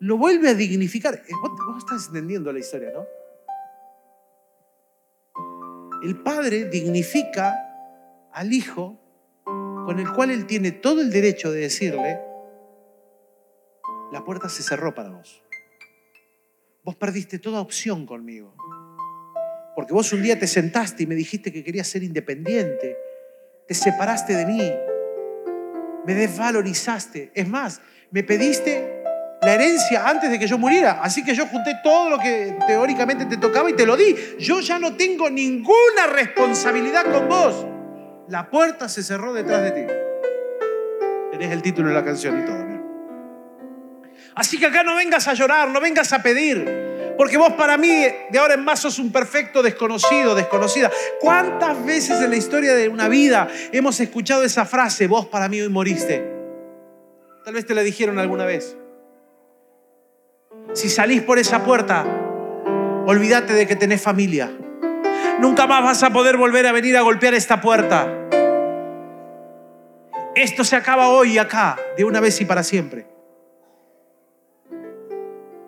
[0.00, 1.14] Lo vuelve a dignificar.
[1.14, 3.06] Eh, vos, vos estás entendiendo la historia, ¿no?
[6.02, 7.54] El padre dignifica
[8.32, 9.03] al hijo
[9.84, 12.20] con el cual Él tiene todo el derecho de decirle,
[14.12, 15.42] la puerta se cerró para vos.
[16.82, 18.54] Vos perdiste toda opción conmigo.
[19.74, 22.96] Porque vos un día te sentaste y me dijiste que querías ser independiente.
[23.66, 24.72] Te separaste de mí.
[26.06, 27.32] Me desvalorizaste.
[27.34, 29.02] Es más, me pediste
[29.42, 31.00] la herencia antes de que yo muriera.
[31.02, 34.14] Así que yo junté todo lo que teóricamente te tocaba y te lo di.
[34.38, 37.73] Yo ya no tengo ninguna responsabilidad con vos.
[38.28, 39.92] La puerta se cerró detrás de ti.
[41.30, 42.64] Tenés el título de la canción y todo.
[44.34, 47.14] Así que acá no vengas a llorar, no vengas a pedir.
[47.16, 50.90] Porque vos para mí de ahora en más sos un perfecto desconocido, desconocida.
[51.20, 55.60] ¿Cuántas veces en la historia de una vida hemos escuchado esa frase, vos para mí
[55.60, 56.32] hoy moriste?
[57.44, 58.76] Tal vez te la dijeron alguna vez.
[60.72, 62.04] Si salís por esa puerta,
[63.06, 64.50] olvídate de que tenés familia.
[65.40, 68.08] Nunca más vas a poder volver a venir a golpear esta puerta.
[70.34, 73.06] Esto se acaba hoy acá, de una vez y para siempre.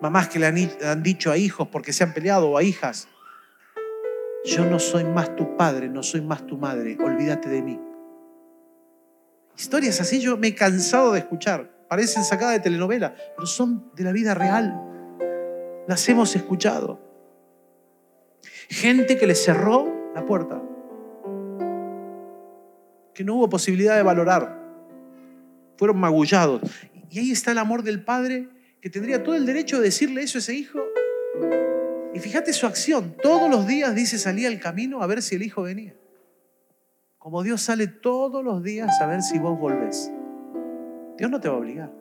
[0.01, 3.07] Mamás que le han, dicho a hijos porque se han peleado o a hijas,
[4.45, 7.79] yo no soy más tu padre, no soy más tu madre, olvídate de mí.
[9.57, 11.71] Historias así yo me he cansado de escuchar.
[11.87, 14.79] Parecen sacadas de telenovela, pero son de la vida real.
[15.87, 17.06] Las hemos escuchado.
[18.69, 20.61] Gente que le cerró la puerta.
[23.13, 24.57] Que no hubo posibilidad de valorar.
[25.77, 26.61] Fueron magullados.
[27.09, 28.49] Y ahí está el amor del Padre
[28.81, 30.79] que tendría todo el derecho de decirle eso a ese hijo.
[32.13, 33.15] Y fíjate su acción.
[33.21, 35.95] Todos los días dice salía al camino a ver si el hijo venía.
[37.17, 40.11] Como Dios sale todos los días a ver si vos volvés.
[41.17, 41.91] Dios no te va a obligar.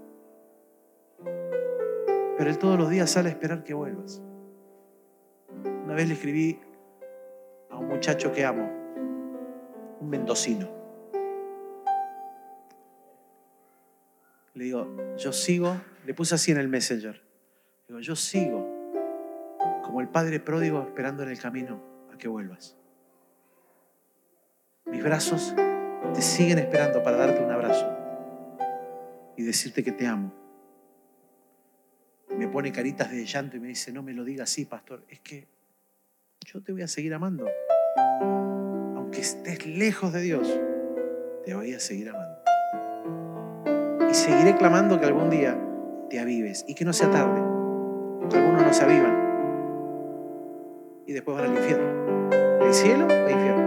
[2.39, 4.23] Pero Él todos los días sale a esperar que vuelvas.
[5.87, 6.59] Una vez le escribí
[7.71, 8.69] a un muchacho que amo,
[10.01, 10.69] un mendocino.
[14.55, 17.23] Le digo, yo sigo le puse así en el messenger.
[17.87, 18.67] Digo, yo sigo
[19.85, 21.81] como el padre pródigo esperando en el camino
[22.13, 22.77] a que vuelvas.
[24.87, 25.55] Mis brazos
[26.13, 27.89] te siguen esperando para darte un abrazo
[29.37, 30.33] y decirte que te amo.
[32.37, 35.21] Me pone caritas de llanto y me dice, no me lo diga así, pastor, es
[35.21, 35.47] que
[36.53, 37.47] yo te voy a seguir amando.
[38.97, 40.61] Aunque estés lejos de Dios,
[41.45, 42.41] te voy a seguir amando.
[44.09, 45.59] Y seguiré clamando que algún día
[46.09, 47.41] te avives y que no sea tarde,
[48.21, 49.27] porque algunos no se avivan
[51.07, 52.31] y después van al infierno.
[52.65, 53.67] ¿El cielo o infierno?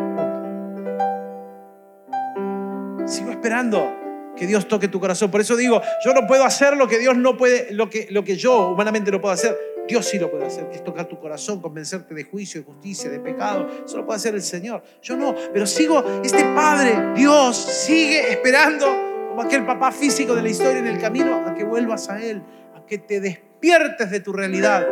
[3.08, 3.94] Sigo esperando
[4.38, 5.30] que Dios toque tu corazón.
[5.30, 8.24] Por eso digo, yo no puedo hacer lo que Dios no puede, lo que, lo
[8.24, 9.58] que yo humanamente no puedo hacer.
[9.90, 13.10] Dios sí lo puede hacer, que es tocar tu corazón, convencerte de juicio, de justicia,
[13.10, 13.68] de pecado.
[13.84, 14.84] Eso lo puede hacer el Señor.
[15.02, 18.86] Yo no, pero sigo, este Padre, Dios, sigue esperando
[19.30, 22.44] como aquel papá físico de la historia en el camino, a que vuelvas a Él,
[22.76, 24.88] a que te despiertes de tu realidad,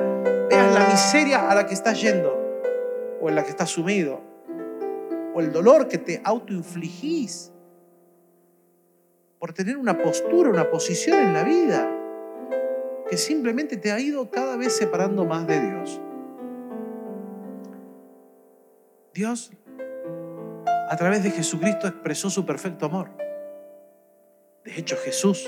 [0.50, 2.36] veas la miseria a la que estás yendo,
[3.22, 4.20] o en la que estás sumido,
[5.36, 7.52] o el dolor que te autoinfligís
[9.38, 11.97] por tener una postura, una posición en la vida
[13.10, 16.02] que simplemente te ha ido cada vez separando más de Dios.
[19.14, 19.52] Dios,
[20.90, 23.10] a través de Jesucristo, expresó su perfecto amor.
[24.64, 25.48] De hecho, Jesús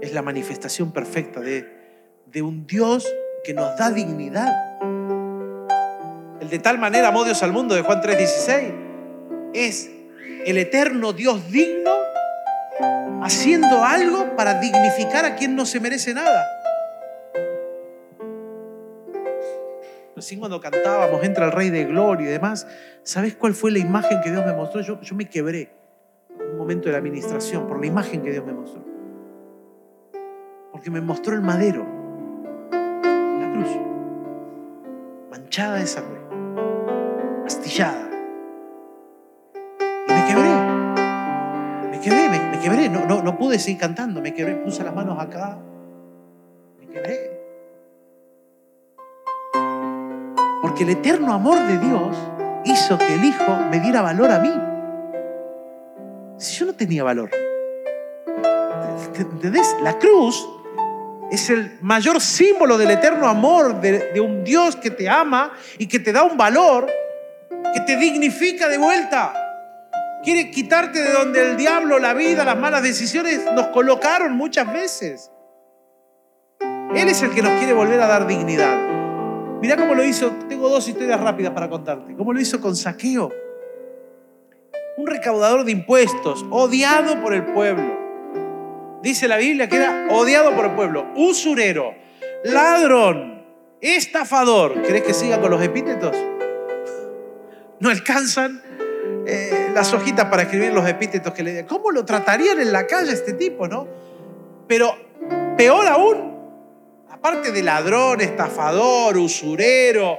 [0.00, 1.74] es la manifestación perfecta de,
[2.42, 3.12] un Dios
[3.44, 4.52] que nos da dignidad.
[6.40, 8.72] El de tal manera amó Dios al mundo de Juan 3:16
[9.54, 9.90] es
[10.44, 11.92] el eterno Dios digno
[13.22, 16.55] haciendo algo para dignificar a quien no se merece nada.
[20.16, 22.66] Recién cuando cantábamos, entra el Rey de Gloria y demás,
[23.02, 24.80] ¿sabes cuál fue la imagen que Dios me mostró?
[24.80, 25.70] Yo, yo me quebré
[26.52, 28.82] un momento de la administración, por la imagen que Dios me mostró.
[30.72, 31.86] Porque me mostró el madero,
[32.72, 33.68] la cruz,
[35.30, 36.20] manchada de sangre,
[37.44, 38.08] astillada.
[40.08, 44.54] Y me quebré, me quebré, me, quebré, no, no, no pude seguir cantando, me quebré,
[44.56, 45.58] puse las manos acá,
[46.78, 47.35] me quebré.
[50.78, 52.16] El eterno amor de Dios
[52.64, 54.52] hizo que el Hijo me diera valor a mí
[56.38, 57.30] si yo no tenía valor?
[59.14, 59.74] ¿Entendés?
[59.82, 60.46] La cruz
[61.30, 65.98] es el mayor símbolo del eterno amor de, un Dios que te ama y que
[65.98, 66.86] te da un valor
[67.74, 69.32] que te dignifica de vuelta.
[70.22, 75.30] Quiere quitarte de donde el diablo, la vida, las malas decisiones nos colocaron muchas veces.
[76.60, 78.95] Él es el que nos quiere volver a dar dignidad.
[79.60, 80.30] Mira cómo lo hizo.
[80.48, 82.14] Tengo dos historias rápidas para contarte.
[82.14, 83.32] Cómo lo hizo con saqueo
[84.96, 88.06] un recaudador de impuestos, odiado por el pueblo.
[89.02, 91.94] Dice la Biblia que era odiado por el pueblo, usurero,
[92.44, 93.44] ladrón,
[93.80, 94.82] estafador.
[94.82, 96.16] ¿Querés que siga con los epítetos?
[97.78, 98.62] No alcanzan
[99.26, 101.62] eh, las hojitas para escribir los epítetos que le di.
[101.64, 103.86] ¿Cómo lo tratarían en la calle este tipo, no?
[104.66, 104.96] Pero
[105.58, 106.35] peor aún,
[107.16, 110.18] aparte de ladrón, estafador, usurero,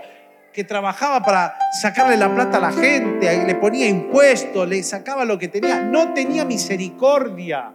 [0.52, 5.38] que trabajaba para sacarle la plata a la gente, le ponía impuestos, le sacaba lo
[5.38, 7.74] que tenía, no tenía misericordia.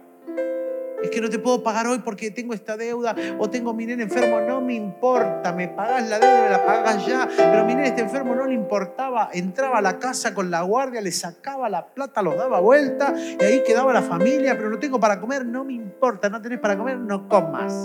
[1.01, 4.03] Es que no te puedo pagar hoy porque tengo esta deuda o tengo mi nene
[4.03, 4.39] enfermo.
[4.39, 7.27] No me importa, me pagas la deuda, me la pagas ya.
[7.35, 9.29] Pero mi nene está enfermo, no le importaba.
[9.33, 13.43] Entraba a la casa con la guardia, le sacaba la plata, los daba vuelta y
[13.43, 14.55] ahí quedaba la familia.
[14.55, 16.29] Pero no tengo para comer, no me importa.
[16.29, 17.83] No tenés para comer, no comas.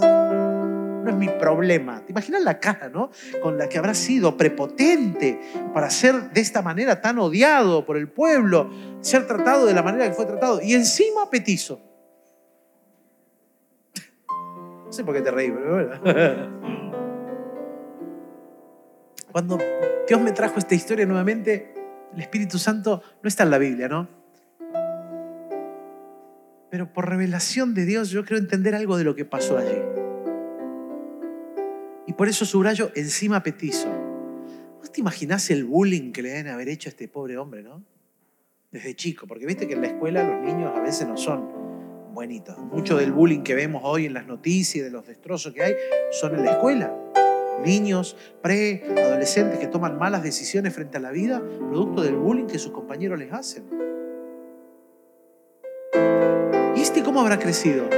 [1.05, 2.05] No es mi problema.
[2.05, 3.11] ¿Te imaginas la cara, no?
[3.43, 5.41] Con la que habrá sido prepotente
[5.73, 10.09] para ser de esta manera tan odiado por el pueblo, ser tratado de la manera
[10.09, 10.61] que fue tratado.
[10.63, 11.81] Y encima petizo.
[14.87, 16.59] No sé por qué te reí, pero bueno.
[19.33, 19.59] Cuando
[20.09, 21.75] Dios me trajo esta historia nuevamente,
[22.15, 24.09] el Espíritu Santo no está en la Biblia, ¿no?
[26.71, 29.79] Pero por revelación de Dios yo quiero entender algo de lo que pasó allí.
[32.19, 33.89] Por eso subrayo encima petizo.
[34.81, 37.85] ¿Vos te imaginás el bullying que le deben haber hecho a este pobre hombre, no?
[38.73, 41.49] Desde chico, porque viste que en la escuela los niños a veces no son
[42.13, 42.59] buenitos.
[42.59, 45.75] Mucho del bullying que vemos hoy en las noticias, de los destrozos que hay,
[46.11, 46.93] son en la escuela.
[47.65, 52.59] Niños, pre, adolescentes que toman malas decisiones frente a la vida, producto del bullying que
[52.59, 53.63] sus compañeros les hacen.
[56.75, 57.89] ¿Y este cómo habrá crecido?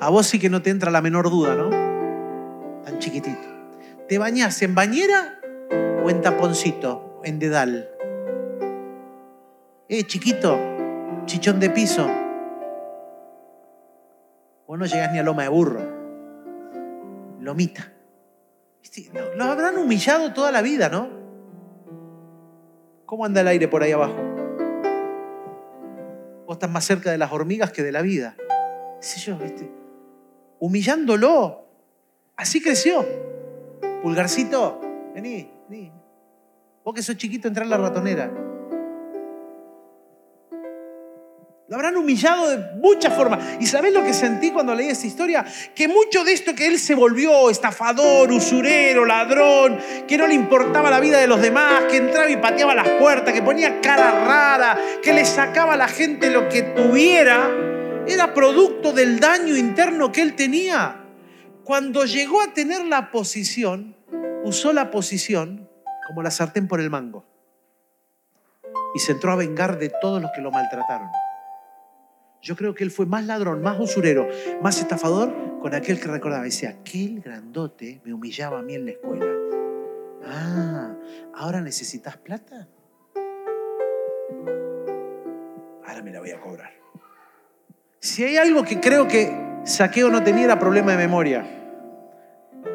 [0.00, 1.85] A vos sí que no te entra la menor duda, ¿no?
[2.86, 3.48] Tan chiquitito.
[4.08, 5.40] ¿Te bañás en bañera
[6.04, 7.90] o en taponcito, en dedal?
[9.88, 10.56] Eh, chiquito,
[11.24, 12.08] chichón de piso.
[14.68, 15.80] Vos no llegás ni a loma de burro.
[17.40, 17.92] Lomita.
[19.34, 21.08] Lo, habrán humillado toda la vida, ¿no?
[23.04, 24.14] ¿Cómo anda el aire por ahí abajo?
[26.46, 28.36] Vos estás más cerca de las hormigas que de la vida.
[29.00, 29.72] ¿Sí yo, ¿viste?
[30.60, 31.65] Humillándolo.
[32.36, 33.04] Así creció.
[34.02, 34.80] Pulgarcito,
[35.14, 35.92] vení, vení.
[36.84, 38.30] Vos que sos chiquito, entra en la ratonera.
[41.68, 43.40] Lo habrán humillado de muchas formas.
[43.58, 45.44] ¿Y sabés lo que sentí cuando leí esta historia?
[45.74, 50.90] Que mucho de esto que él se volvió estafador, usurero, ladrón, que no le importaba
[50.90, 54.78] la vida de los demás, que entraba y pateaba las puertas, que ponía cara rara,
[55.02, 57.50] que le sacaba a la gente lo que tuviera,
[58.06, 61.05] era producto del daño interno que él tenía.
[61.66, 63.96] Cuando llegó a tener la posición,
[64.44, 65.68] usó la posición
[66.06, 67.26] como la sartén por el mango.
[68.94, 71.08] Y se entró a vengar de todos los que lo maltrataron.
[72.40, 74.28] Yo creo que él fue más ladrón, más usurero,
[74.62, 76.44] más estafador con aquel que recordaba.
[76.44, 79.26] Dice, aquel grandote me humillaba a mí en la escuela.
[80.24, 80.94] Ah,
[81.34, 82.68] ¿ahora necesitas plata?
[85.84, 86.70] Ahora me la voy a cobrar.
[87.98, 91.44] Si hay algo que creo que Saqueo no tenía problema de memoria.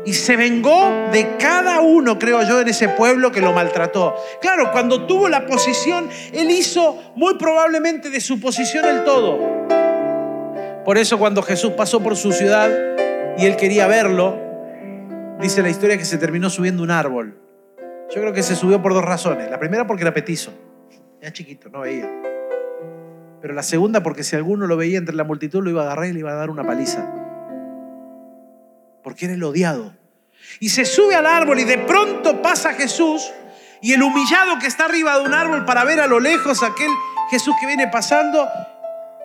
[0.05, 4.15] Y se vengó de cada uno, creo yo, en ese pueblo que lo maltrató.
[4.41, 9.39] Claro, cuando tuvo la posición, él hizo muy probablemente de su posición el todo.
[10.83, 12.69] Por eso cuando Jesús pasó por su ciudad
[13.37, 14.37] y él quería verlo,
[15.39, 17.39] dice la historia que se terminó subiendo un árbol.
[18.13, 19.49] Yo creo que se subió por dos razones.
[19.49, 20.51] La primera porque era petizo,
[21.21, 22.20] era chiquito, no veía.
[23.41, 26.07] Pero la segunda porque si alguno lo veía entre la multitud lo iba a agarrar
[26.07, 27.21] y le iba a dar una paliza
[29.03, 29.93] porque era el odiado.
[30.59, 33.31] Y se sube al árbol y de pronto pasa Jesús
[33.81, 36.89] y el humillado que está arriba de un árbol para ver a lo lejos aquel
[37.29, 38.47] Jesús que viene pasando,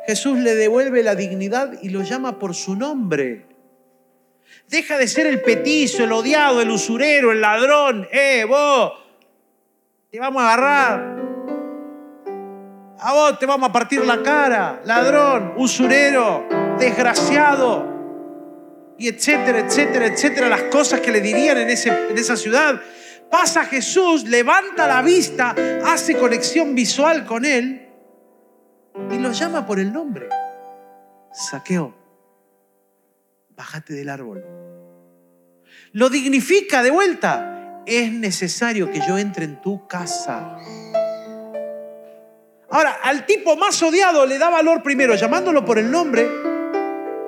[0.07, 3.47] Jesús le devuelve la dignidad y lo llama por su nombre.
[4.69, 8.09] Deja de ser el petizo, el odiado, el usurero, el ladrón.
[8.13, 8.93] Eh, vos,
[10.11, 11.26] te vamos a agarrar.
[12.99, 14.81] A vos te vamos a partir la cara.
[14.85, 16.47] Ladrón, usurero,
[16.79, 17.95] desgraciado
[18.99, 22.81] y etcétera, etcétera, etcétera, las cosas que le dirían en, ese, en esa ciudad.
[23.31, 25.55] Pasa Jesús, levanta la vista,
[25.85, 27.89] hace conexión visual con él
[29.11, 30.29] y lo llama por el nombre.
[31.33, 31.95] Saqueo,
[33.51, 34.45] bájate del árbol.
[35.93, 37.83] Lo dignifica de vuelta.
[37.87, 40.59] Es necesario que yo entre en tu casa.
[42.77, 46.29] Ahora, al tipo más odiado le da valor primero llamándolo por el nombre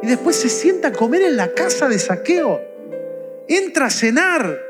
[0.02, 2.60] y después se sienta a comer en la casa de saqueo.
[3.48, 4.60] Entra a cenar.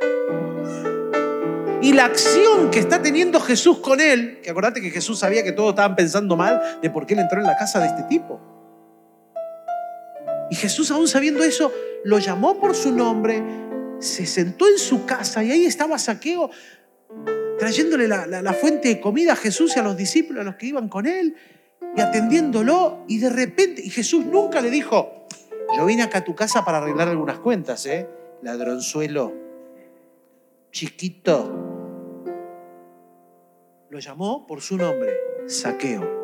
[1.83, 5.51] Y la acción que está teniendo Jesús con él, que acordate que Jesús sabía que
[5.51, 8.41] todos estaban pensando mal de por qué él entró en la casa de este tipo.
[10.49, 11.72] Y Jesús, aún sabiendo eso,
[12.05, 13.43] lo llamó por su nombre,
[13.99, 16.53] se sentó en su casa y ahí estaba Saqueo
[17.59, 20.67] trayéndole la, la fuente de comida a Jesús y a los discípulos, a los que
[20.67, 21.37] iban con él,
[21.97, 25.27] y atendiéndolo, y de repente, y Jesús nunca le dijo,
[25.77, 28.09] yo vine acá a tu casa para arreglar algunas cuentas, ¿eh?
[28.43, 29.35] Ladronzuelo,
[30.71, 31.69] chiquito.
[33.91, 35.13] Lo llamó por su nombre,
[35.47, 36.19] Saqueo.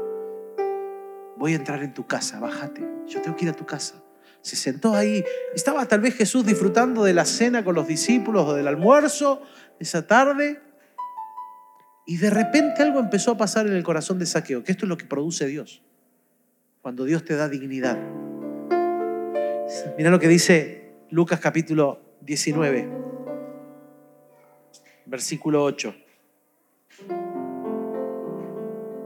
[1.36, 2.86] Voy a entrar en tu casa, bájate.
[3.06, 4.02] Yo tengo que ir a tu casa.
[4.40, 5.24] Se sentó ahí.
[5.54, 9.42] Estaba tal vez Jesús disfrutando de la cena con los discípulos o del almuerzo
[9.78, 10.60] esa tarde.
[12.06, 14.88] Y de repente algo empezó a pasar en el corazón de Saqueo, que esto es
[14.88, 15.82] lo que produce Dios.
[16.82, 17.98] Cuando Dios te da dignidad.
[19.96, 22.88] Mira lo que dice Lucas capítulo 19,
[25.06, 25.94] versículo 8.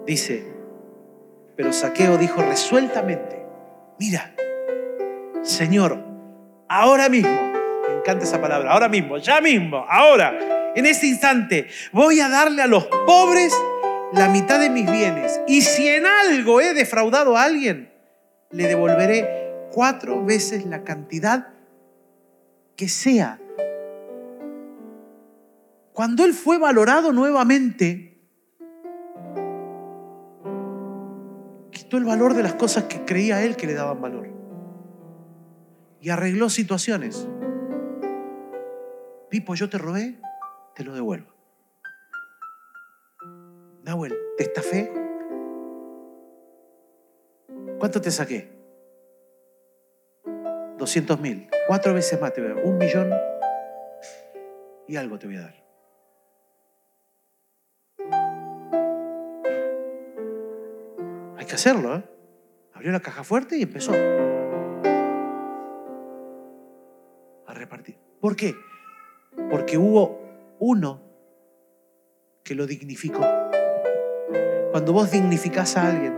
[0.04, 0.52] Dice,
[1.54, 3.44] pero Saqueo dijo resueltamente,
[4.00, 4.34] mira,
[5.42, 6.02] Señor,
[6.68, 7.52] ahora mismo,
[7.88, 12.62] me encanta esa palabra, ahora mismo, ya mismo, ahora, en este instante, voy a darle
[12.62, 13.52] a los pobres
[14.12, 15.40] la mitad de mis bienes.
[15.46, 17.92] Y si en algo he defraudado a alguien,
[18.50, 21.48] le devolveré cuatro veces la cantidad
[22.76, 23.38] que sea.
[25.92, 28.08] Cuando él fue valorado nuevamente,
[31.96, 34.28] el valor de las cosas que creía él que le daban valor.
[36.00, 37.26] Y arregló situaciones.
[39.30, 40.20] Pipo, yo te robé,
[40.78, 41.34] te lo devuelvo.
[43.82, 44.92] Nahuel, ¿te estafé?
[47.80, 48.48] ¿Cuánto te saqué?
[50.78, 51.50] 200 mil.
[51.66, 52.64] Cuatro veces más te voy a dar.
[52.64, 53.12] Un millón
[54.86, 55.68] y algo te voy a dar.
[61.48, 61.96] que hacerlo.
[61.96, 62.04] ¿eh?
[62.74, 63.92] Abrió la caja fuerte y empezó
[67.46, 67.96] a repartir.
[68.20, 68.54] ¿Por qué?
[69.50, 70.17] Porque hubo
[70.58, 71.02] uno
[72.44, 73.20] que lo dignificó.
[74.70, 76.14] Cuando vos dignificás a alguien,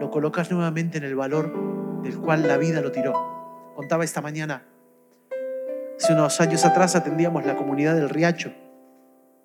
[0.00, 3.12] lo colocas nuevamente en el valor del cual la vida lo tiró.
[3.74, 4.66] Contaba esta mañana,
[5.98, 8.52] hace unos años atrás atendíamos la comunidad del Riacho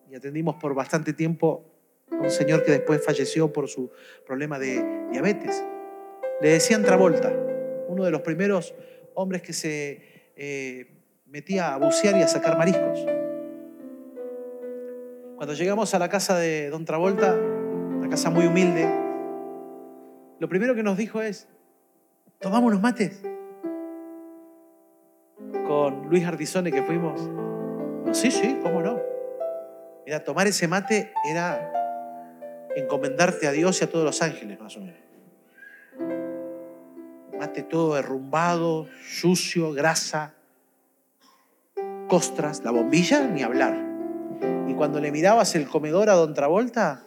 [0.10, 1.66] y atendimos por bastante tiempo
[2.12, 3.92] un señor que después falleció por su
[4.26, 5.64] problema de diabetes.
[6.42, 7.32] Le decían Travolta,
[7.88, 8.74] uno de los primeros
[9.14, 13.19] hombres que se eh, metía a bucear y a sacar mariscos.
[15.40, 18.94] Cuando llegamos a la casa de Don Travolta, una casa muy humilde,
[20.38, 21.48] lo primero que nos dijo es,
[22.42, 23.22] tomamos unos mates.
[25.66, 27.22] Con Luis Ardizone que fuimos.
[28.12, 29.00] sí, sí, cómo no.
[30.06, 31.72] Mira, tomar ese mate era
[32.76, 35.00] encomendarte a Dios y a todos los ángeles, más o menos.
[37.40, 40.34] Mate todo derrumbado, sucio, grasa,
[42.10, 43.89] costras, la bombilla, ni hablar.
[44.80, 47.04] Cuando le mirabas el comedor a Don Travolta,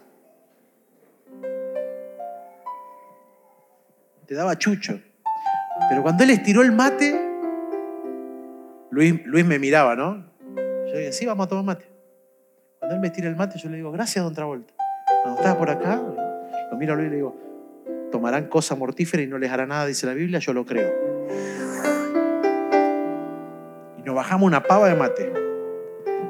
[4.26, 5.00] te daba chucho.
[5.88, 7.18] Pero cuando él estiró el mate,
[8.90, 10.22] Luis, Luis me miraba, ¿no?
[10.86, 11.86] Yo dije, sí, vamos a tomar mate.
[12.78, 14.74] Cuando él me tira el mate, yo le digo, gracias, Don Travolta.
[15.22, 15.98] Cuando estaba por acá,
[16.70, 17.34] lo miro a Luis y le digo,
[18.12, 20.92] tomarán cosa mortífera y no les hará nada, dice la Biblia, yo lo creo.
[23.96, 25.51] Y nos bajamos una pava de mate.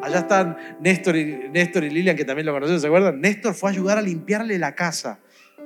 [0.03, 3.21] Allá están Néstor y, Néstor Lilian, que también lo conocen, ¿se acuerdan?
[3.21, 5.21] Néstor fue a ayudar a limpiarle la casa.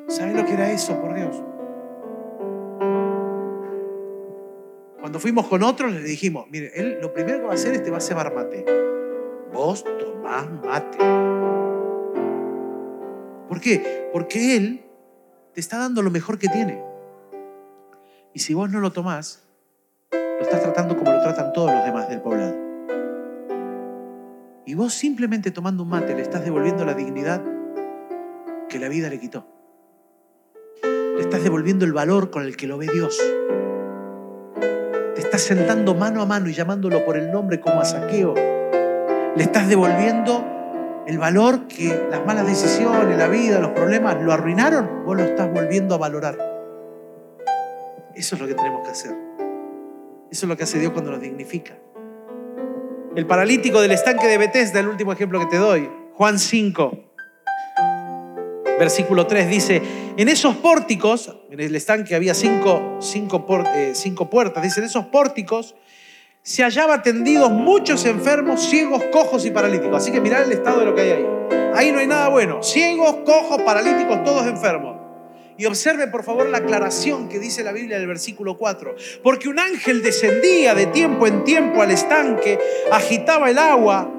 [0.09, 1.43] ¿Saben lo que era eso, por Dios?
[5.01, 7.83] Cuando fuimos con otros, le dijimos, mire, él lo primero que va a hacer es
[7.83, 8.65] te va a cebar mate.
[9.53, 10.99] Vos tomás mate.
[13.49, 14.11] ¿Por qué?
[14.13, 14.85] Porque Él
[15.55, 16.83] te está dando lo mejor que tiene.
[18.35, 19.49] Y si vos no lo tomás,
[20.13, 22.66] lo estás tratando como lo tratan todos los demás del poblado.
[24.69, 27.41] Y vos simplemente tomando un mate le estás devolviendo la dignidad
[28.69, 29.47] que la vida le quitó.
[30.83, 33.17] Le estás devolviendo el valor con el que lo ve Dios.
[35.15, 38.35] Te estás sentando mano a mano y llamándolo por el nombre como a saqueo.
[38.35, 40.45] Le estás devolviendo
[41.07, 45.49] el valor que las malas decisiones, la vida, los problemas lo arruinaron, vos lo estás
[45.49, 46.37] volviendo a valorar.
[48.17, 49.15] Eso es lo que tenemos que hacer.
[50.29, 51.75] Eso es lo que hace Dios cuando nos dignifica.
[53.17, 56.99] El paralítico del estanque de Bethesda, el último ejemplo que te doy, Juan 5,
[58.79, 59.83] versículo 3 dice,
[60.19, 65.07] en esos pórticos, en el estanque había cinco, cinco, eh, cinco puertas, dice, en esos
[65.07, 65.75] pórticos
[66.43, 69.97] se hallaba tendidos muchos enfermos, ciegos, cojos y paralíticos.
[69.97, 71.27] Así que mirad el estado de lo que hay ahí.
[71.75, 72.63] Ahí no hay nada bueno.
[72.63, 74.96] Ciegos, cojos, paralíticos, todos enfermos.
[75.59, 78.95] Y observe por favor la aclaración que dice la Biblia en el versículo 4.
[79.23, 82.59] Porque un ángel descendía de tiempo en tiempo al estanque,
[82.91, 84.13] agitaba el agua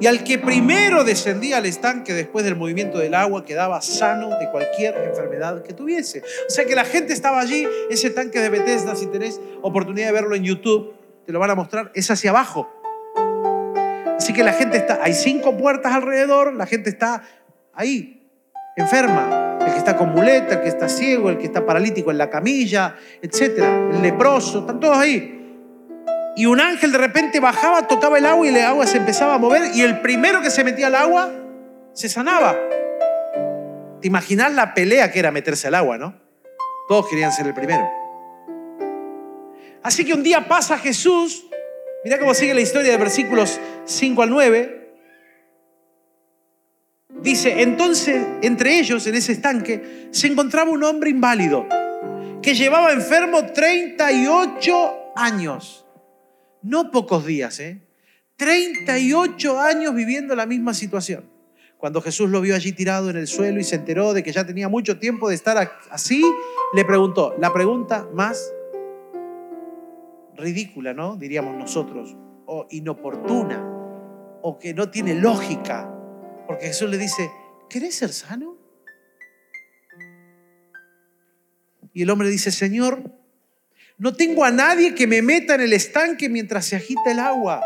[0.00, 4.50] Y al que primero descendía al estanque después del movimiento del agua quedaba sano de
[4.50, 6.22] cualquier enfermedad que tuviese.
[6.48, 10.12] O sea que la gente estaba allí, ese tanque de Bethesda, si tenés oportunidad de
[10.12, 10.94] verlo en YouTube,
[11.26, 12.66] te lo van a mostrar, es hacia abajo.
[14.16, 17.22] Así que la gente está, hay cinco puertas alrededor, la gente está
[17.74, 18.26] ahí,
[18.76, 19.49] enferma.
[19.60, 22.30] El que está con muleta, el que está ciego, el que está paralítico en la
[22.30, 25.40] camilla, etcétera, el leproso, están todos ahí
[26.36, 29.38] y un ángel de repente bajaba, tocaba el agua y el agua se empezaba a
[29.38, 31.30] mover y el primero que se metía al agua
[31.92, 32.56] se sanaba.
[34.00, 36.18] ¿Te imaginas la pelea que era meterse al agua, no?
[36.88, 37.86] Todos querían ser el primero.
[39.82, 41.46] Así que un día pasa Jesús,
[42.04, 44.79] mira cómo sigue la historia de versículos 5 al 9.
[47.22, 51.66] Dice, entonces entre ellos, en ese estanque, se encontraba un hombre inválido
[52.42, 55.86] que llevaba enfermo 38 años.
[56.62, 57.82] No pocos días, ¿eh?
[58.36, 61.28] 38 años viviendo la misma situación.
[61.76, 64.46] Cuando Jesús lo vio allí tirado en el suelo y se enteró de que ya
[64.46, 66.22] tenía mucho tiempo de estar así,
[66.74, 68.52] le preguntó, la pregunta más
[70.36, 71.16] ridícula, ¿no?
[71.16, 72.16] Diríamos nosotros,
[72.46, 73.62] o inoportuna,
[74.42, 75.94] o que no tiene lógica,
[76.50, 77.30] porque Jesús le dice,
[77.68, 78.58] ¿querés ser sano?
[81.92, 83.04] Y el hombre dice, Señor,
[83.98, 87.62] no tengo a nadie que me meta en el estanque mientras se agita el agua.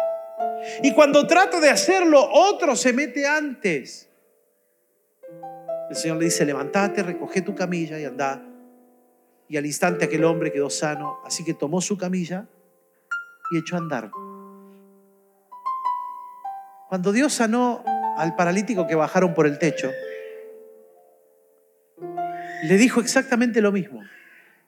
[0.82, 4.10] Y cuando trato de hacerlo, otro se mete antes.
[5.88, 8.46] El Señor le dice, levántate, recoge tu camilla y anda.
[9.48, 12.46] Y al instante aquel hombre quedó sano, así que tomó su camilla
[13.50, 14.10] y echó a andar.
[16.90, 17.82] Cuando Dios sanó
[18.16, 19.90] al paralítico que bajaron por el techo,
[22.64, 24.02] le dijo exactamente lo mismo.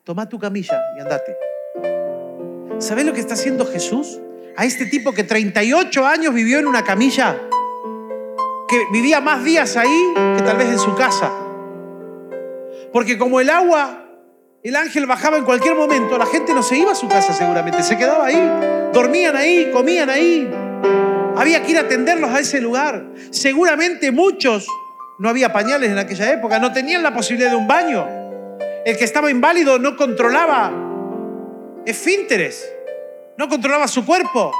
[0.04, 1.36] Toma tu camilla y andate.
[2.78, 4.20] ¿Sabes lo que está haciendo Jesús?
[4.56, 7.36] A este tipo que 38 años vivió en una camilla,
[8.68, 11.30] que vivía más días ahí que tal vez en su casa.
[12.92, 14.04] Porque como el agua,
[14.62, 17.82] el ángel bajaba en cualquier momento, la gente no se iba a su casa seguramente,
[17.82, 20.50] se quedaba ahí, dormían ahí, comían ahí.
[21.36, 23.04] Había que ir a atenderlos a ese lugar.
[23.30, 24.66] Seguramente muchos,
[25.18, 28.06] no había pañales en aquella época, no tenían la posibilidad de un baño.
[28.84, 30.72] El que estaba inválido no controlaba
[31.84, 32.72] esfínteres,
[33.36, 34.52] no controlaba su cuerpo.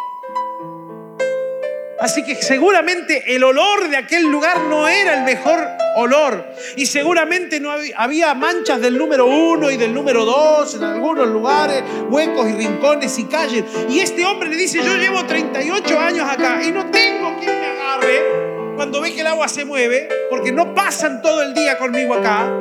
[1.99, 6.45] Así que seguramente el olor de aquel lugar no era el mejor olor.
[6.77, 11.83] Y seguramente no había, manchas del número uno y del número dos en algunos lugares,
[12.09, 13.65] huecos y rincones y calles.
[13.89, 17.67] Y este hombre le dice, yo llevo 38 años acá y no tengo quien me
[17.67, 22.13] agarre cuando ve que el agua se mueve, porque no pasan todo el día conmigo
[22.13, 22.53] acá.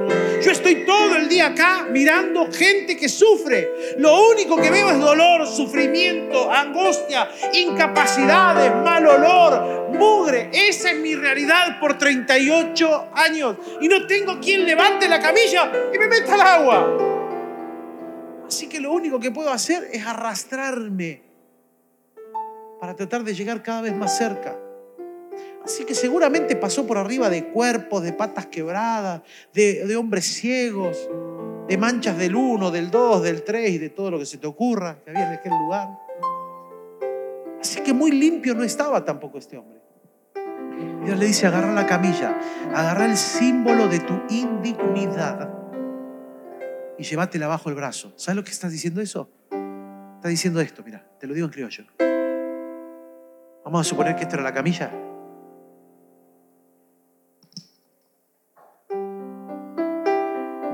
[0.45, 3.95] Yo estoy todo el día acá mirando gente que sufre.
[3.97, 10.51] Lo único que veo es dolor, sufrimiento, angustia, incapacidades, mal olor, mugre.
[10.53, 13.55] Esa es mi realidad por 38 años.
[13.81, 16.97] Y no tengo quien levante la camilla y me meta al agua.
[18.47, 21.23] Así que lo único que puedo hacer es arrastrarme
[22.79, 24.55] para tratar de llegar cada vez más cerca.
[25.65, 31.09] Así que seguramente pasó por arriba de cuerpos, de patas quebradas, de, hombres ciegos,
[31.67, 34.45] de manchas del 1, del 2, del 3 y de todo lo que se te
[34.45, 35.89] ocurra que había en aquel lugar.
[37.59, 39.81] Así que muy limpio no estaba tampoco este hombre.
[41.03, 42.37] Dios le dice, agarra la camilla,
[42.71, 45.49] agarra el símbolo de tu indignidad
[46.99, 48.13] y llévatela bajo el brazo.
[48.17, 49.31] ¿Sabes lo que está diciendo eso?
[50.17, 51.85] Está diciendo esto, mira, te lo digo en criollo.
[53.63, 54.91] Vamos a suponer que esta era la camilla.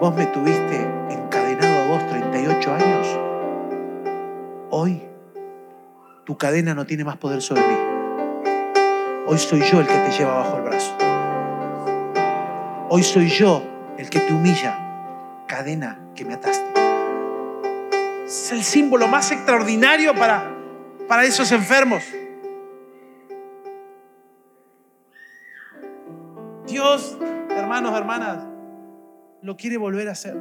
[0.01, 0.81] Vos me tuviste
[1.11, 3.19] encadenado a vos 38 años.
[4.71, 5.03] Hoy
[6.25, 7.75] tu cadena no tiene más poder sobre mí.
[9.27, 10.97] Hoy soy yo el que te lleva bajo el brazo.
[12.89, 13.61] Hoy soy yo
[13.99, 15.45] el que te humilla.
[15.47, 16.65] Cadena que me ataste.
[18.25, 20.51] Es el símbolo más extraordinario para,
[21.07, 22.03] para esos enfermos.
[26.65, 27.19] Dios,
[27.55, 28.50] hermanos, hermanas,
[29.41, 30.37] lo quiere volver a hacer.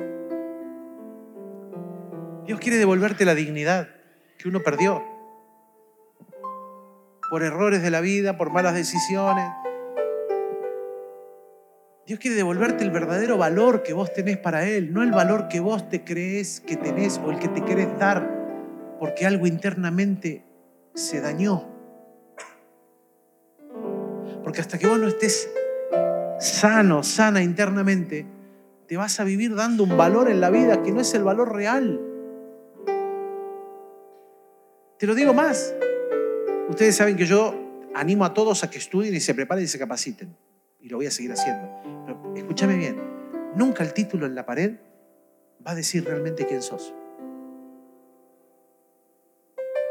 [2.47, 3.89] Dios quiere devolverte la dignidad
[4.39, 5.03] que uno perdió
[7.31, 9.49] por errores de la vida, por malas decisiones.
[12.07, 15.61] Dios quiere devolverte el verdadero valor que vos tenés para Él, no el valor que
[15.61, 18.41] vos te crees que tenés o el que te querés dar
[18.99, 20.45] porque algo internamente
[20.95, 21.69] se dañó.
[24.43, 25.49] Porque hasta que vos no estés
[26.41, 28.27] sano, sana internamente,
[28.91, 31.55] te vas a vivir dando un valor en la vida que no es el valor
[31.55, 32.01] real.
[34.99, 35.77] Te lo digo más.
[36.69, 37.55] Ustedes saben que yo
[37.95, 40.37] animo a todos a que estudien y se preparen y se capaciten.
[40.81, 41.71] Y lo voy a seguir haciendo.
[42.05, 43.01] Pero escúchame bien,
[43.55, 44.81] nunca el título en la pared
[45.65, 46.93] va a decir realmente quién sos.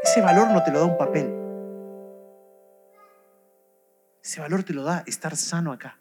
[0.02, 1.34] Ese valor no te lo da un papel.
[4.22, 5.96] Ese valor te lo da estar sano acá.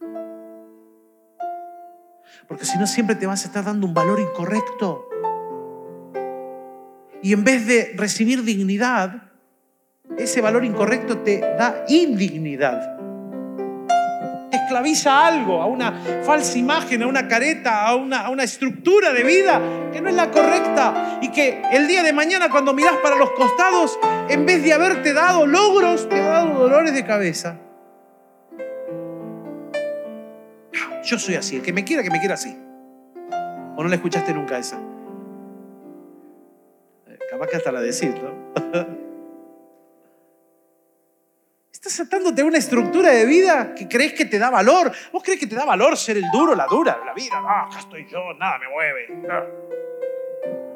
[2.47, 5.07] Porque si no, siempre te vas a estar dando un valor incorrecto.
[7.21, 9.29] Y en vez de recibir dignidad,
[10.17, 12.97] ese valor incorrecto te da indignidad.
[14.49, 19.13] Te esclaviza a algo, a una falsa imagen, a una careta, a una, una estructura
[19.13, 19.61] de vida
[19.91, 21.19] que no es la correcta.
[21.21, 23.99] Y que el día de mañana cuando miras para los costados,
[24.29, 27.59] en vez de haberte dado logros, te ha dado dolores de cabeza.
[31.03, 32.55] Yo soy así, el que me quiera, que me quiera así.
[33.75, 34.77] ¿O no la escuchaste nunca esa?
[37.07, 38.53] Eh, capaz que hasta la decís, ¿no?
[41.71, 44.91] Estás atándote a una estructura de vida que crees que te da valor.
[45.13, 47.35] ¿Vos crees que te da valor ser el duro, la dura, la vida?
[47.35, 49.07] Ah, acá estoy yo, nada me mueve.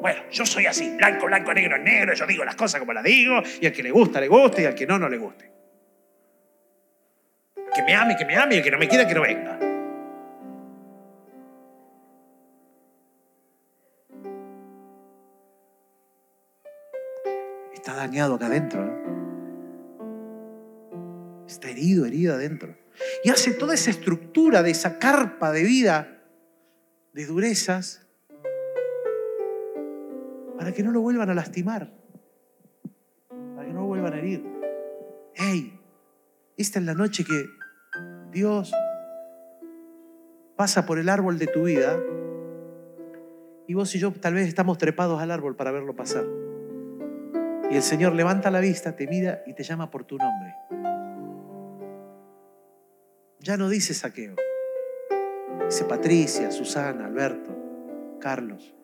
[0.00, 3.42] Bueno, yo soy así, blanco, blanco, negro, negro, yo digo las cosas como las digo,
[3.60, 5.50] y al que le gusta, le guste, y al que no, no le guste.
[7.74, 9.58] Que me ame, que me ame, y el que no me quiera, que no venga.
[18.06, 18.82] Dañado acá adentro.
[21.46, 22.76] Está herido, herida adentro.
[23.24, 26.22] Y hace toda esa estructura de esa carpa de vida,
[27.12, 28.06] de durezas,
[30.58, 31.92] para que no lo vuelvan a lastimar,
[33.56, 34.44] para que no lo vuelvan a herir.
[35.34, 35.80] ¡Hey!
[36.56, 37.46] Esta es la noche que
[38.30, 38.72] Dios
[40.56, 41.98] pasa por el árbol de tu vida
[43.66, 46.43] y vos y yo tal vez estamos trepados al árbol para verlo pasar.
[47.70, 50.54] Y el Señor levanta la vista, te mira y te llama por tu nombre.
[53.40, 54.36] Ya no dice saqueo.
[55.66, 57.56] Dice Patricia, Susana, Alberto,
[58.20, 58.74] Carlos.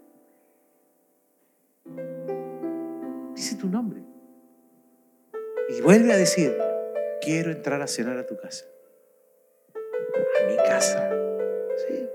[3.35, 4.03] Dice tu nombre.
[5.69, 6.57] Y vuelve a decir,
[7.21, 8.65] quiero entrar a cenar a tu casa.
[9.75, 11.11] A mi casa.
[11.89, 12.09] Sí.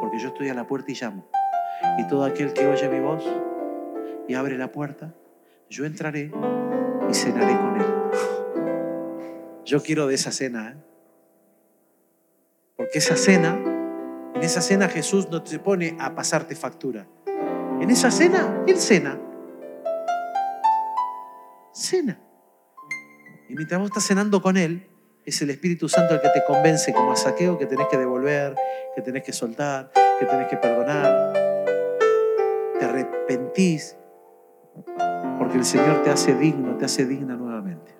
[0.00, 1.28] Porque yo estoy a la puerta y llamo.
[1.98, 3.24] Y todo aquel que oye mi voz
[4.26, 5.14] y abre la puerta,
[5.68, 6.30] yo entraré
[7.08, 7.86] y cenaré con él.
[9.64, 10.70] Yo quiero de esa cena.
[10.70, 10.76] ¿eh?
[12.76, 13.58] Porque esa cena,
[14.34, 17.06] en esa cena Jesús no te pone a pasarte factura.
[17.80, 19.18] En esa cena, Él cena.
[21.72, 22.20] Cena.
[23.48, 24.88] Y mientras vos estás cenando con Él,
[25.24, 28.54] es el Espíritu Santo el que te convence como a saqueo que tenés que devolver,
[28.94, 31.32] que tenés que soltar, que tenés que perdonar.
[32.78, 33.96] Te arrepentís
[35.44, 37.94] porque el Señor te hace digno, te hace digna nuevamente.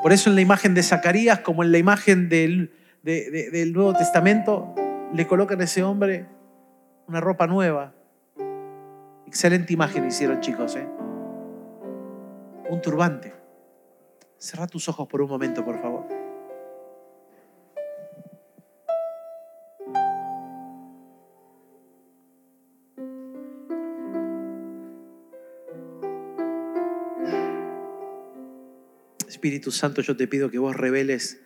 [0.00, 2.72] Por eso en la imagen de Zacarías, como en la imagen del,
[3.02, 4.72] del Nuevo Testamento,
[5.12, 6.26] le colocan a ese hombre
[7.08, 7.92] una ropa nueva.
[9.26, 10.86] Excelente imagen hicieron chicos, ¿eh?
[12.70, 13.34] Un turbante.
[14.38, 16.06] Cerra tus ojos por un momento, por favor.
[29.36, 31.42] Espíritu Santo, yo te pido que vos reveles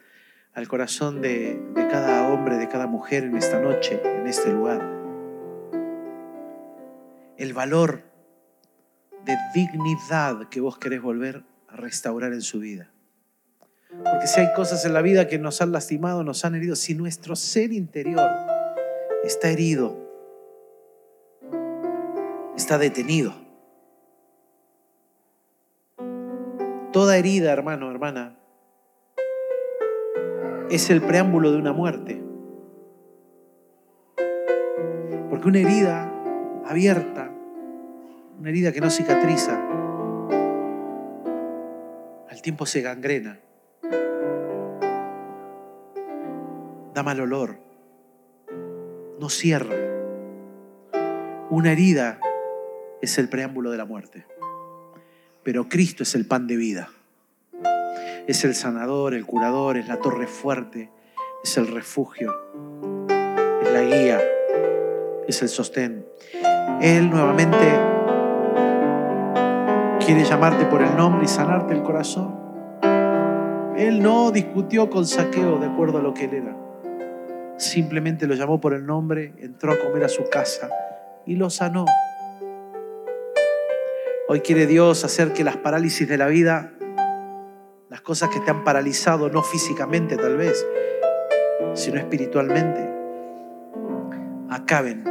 [0.54, 1.60] al corazón de,
[1.90, 4.80] cada hombre, de cada mujer en esta noche, en este lugar,
[7.36, 8.04] el valor
[9.24, 12.92] de dignidad que vos querés volver a restaurar en su vida.
[13.88, 16.94] Porque si hay cosas en la vida que nos han lastimado, nos han herido, si
[16.94, 18.30] nuestro ser interior
[19.24, 19.98] está herido,
[22.56, 23.34] está detenido,
[26.92, 28.36] Toda herida, hermano, hermana,
[30.70, 32.20] es el preámbulo de una muerte.
[35.30, 36.12] Porque una herida
[36.66, 37.30] abierta,
[38.40, 39.60] una herida que no cicatriza,
[42.28, 43.38] al tiempo se gangrena,
[46.92, 47.60] da mal olor,
[49.20, 49.76] no cierra.
[51.50, 52.18] Una herida
[53.00, 54.26] es el preámbulo de la muerte
[55.50, 56.90] pero Cristo es el pan de vida.
[58.28, 60.92] Es el sanador, el curador, es la torre fuerte,
[61.42, 62.32] es el refugio,
[63.60, 64.20] es la guía,
[65.26, 66.06] es el sostén.
[66.80, 67.58] Él nuevamente
[70.06, 72.32] quiere llamarte por el nombre y sanarte el corazón.
[73.76, 76.56] Él no discutió con saqueo de acuerdo a lo que él era.
[77.56, 80.70] Simplemente lo llamó por el nombre, entró a comer a su casa
[81.26, 81.86] y lo sanó.
[84.32, 86.70] Hoy quiere Dios hacer que las parálisis de la vida
[87.88, 90.64] las cosas que te han paralizado, no físicamente tal vez,
[91.74, 92.88] sino espiritualmente,
[94.48, 95.02] acaben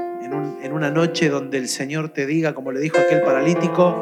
[0.61, 3.93] en, una noche donde el Señor te diga, como le dijo aquel paralítico,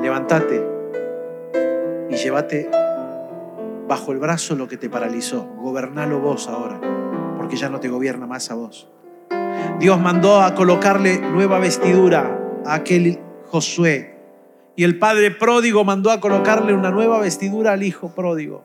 [0.00, 0.64] levántate
[2.10, 2.70] y llévate
[3.88, 5.48] bajo el brazo lo que te paralizó.
[5.56, 6.80] Gobernalo vos ahora,
[7.36, 8.88] porque ya no te gobierna más a vos.
[9.80, 13.18] Dios mandó a colocarle nueva vestidura a aquel
[13.50, 14.14] Josué.
[14.76, 18.64] Y el padre pródigo mandó a colocarle una nueva vestidura al hijo pródigo.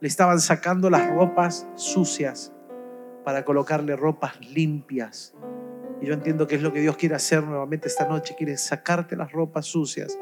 [0.00, 2.52] Le estaban sacando las ropas sucias
[3.24, 5.34] para colocarle ropas limpias.
[6.02, 8.34] Y yo entiendo que es lo que Dios quiere hacer nuevamente esta noche.
[8.36, 10.18] Quiere sacarte las ropas sucias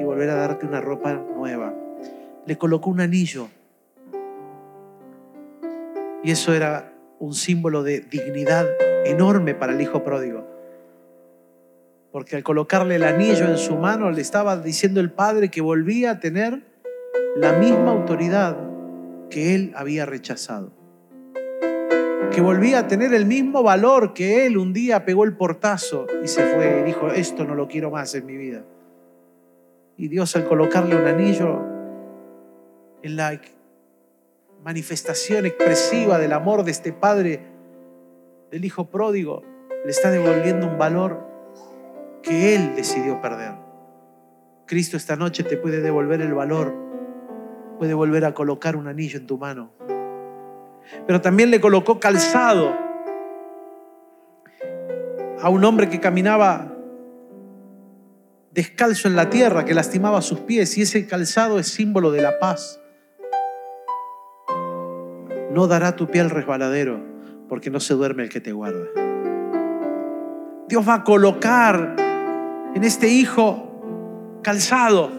[0.00, 1.72] y volver a darte una ropa nueva.
[2.44, 3.48] Le colocó un anillo.
[6.24, 8.66] Y eso era un símbolo de dignidad
[9.04, 10.55] enorme para el hijo pródigo.
[12.16, 16.12] Porque al colocarle el anillo en su mano le estaba diciendo el padre que volvía
[16.12, 16.62] a tener
[17.36, 18.56] la misma autoridad
[19.28, 20.72] que él había rechazado.
[22.32, 26.28] Que volvía a tener el mismo valor que él un día pegó el portazo y
[26.28, 28.64] se fue y dijo, esto no lo quiero más en mi vida.
[29.98, 31.60] Y Dios al colocarle un anillo
[33.02, 33.38] en la
[34.64, 37.42] manifestación expresiva del amor de este padre,
[38.50, 39.42] del hijo pródigo,
[39.84, 41.35] le está devolviendo un valor
[42.26, 43.52] que él decidió perder.
[44.66, 46.74] Cristo esta noche te puede devolver el valor,
[47.78, 49.70] puede volver a colocar un anillo en tu mano.
[51.06, 52.74] Pero también le colocó calzado
[55.40, 56.72] a un hombre que caminaba
[58.52, 62.38] descalzo en la tierra, que lastimaba sus pies, y ese calzado es símbolo de la
[62.38, 62.80] paz
[65.56, 67.00] no dará tu piel resbaladero,
[67.48, 68.84] porque no se duerme el que te guarda.
[70.68, 71.96] Dios va a colocar
[72.76, 75.10] en este hijo calzado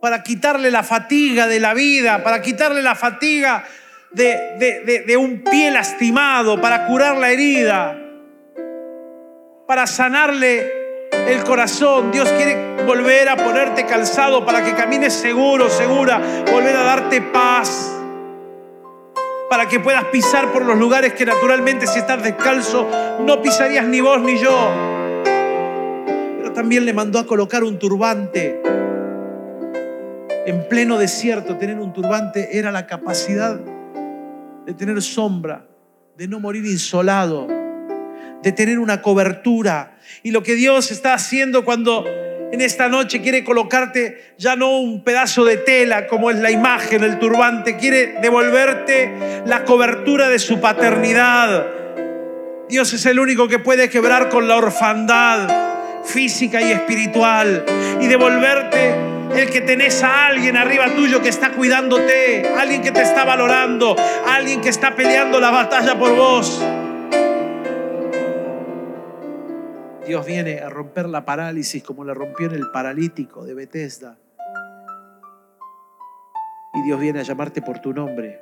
[0.00, 3.64] para quitarle la fatiga de la vida, para quitarle la fatiga
[4.10, 7.96] de, un pie lastimado, para curar la herida,
[9.68, 12.10] para sanarle el corazón.
[12.10, 17.94] Dios quiere volver a ponerte calzado para que camines seguro, segura, volver a darte paz
[19.48, 22.88] para que puedas pisar por los lugares que naturalmente si estás descalzo
[23.20, 24.87] no pisarías ni vos ni yo.
[26.54, 28.60] También le mandó a colocar un turbante.
[30.46, 33.60] En pleno desierto tener un turbante era la capacidad
[34.64, 35.66] de tener sombra,
[36.16, 37.46] de no morir insolado,
[38.42, 39.98] de tener una cobertura.
[40.22, 42.04] Y lo que Dios está haciendo cuando
[42.50, 47.04] en esta noche quiere colocarte ya no un pedazo de tela como es la imagen,
[47.04, 51.66] el turbante, quiere devolverte la cobertura de su paternidad.
[52.68, 55.67] Dios es el único que puede quebrar con la orfandad
[56.08, 57.64] física y espiritual
[58.00, 58.94] y devolverte
[59.36, 63.94] el que tenés a alguien arriba tuyo que está cuidándote, alguien que te está valorando,
[64.26, 66.64] alguien que está peleando la batalla por vos.
[70.06, 74.16] Dios viene a romper la parálisis como la rompió en el paralítico de Bethesda.
[76.72, 78.40] Y Dios viene a llamarte por tu nombre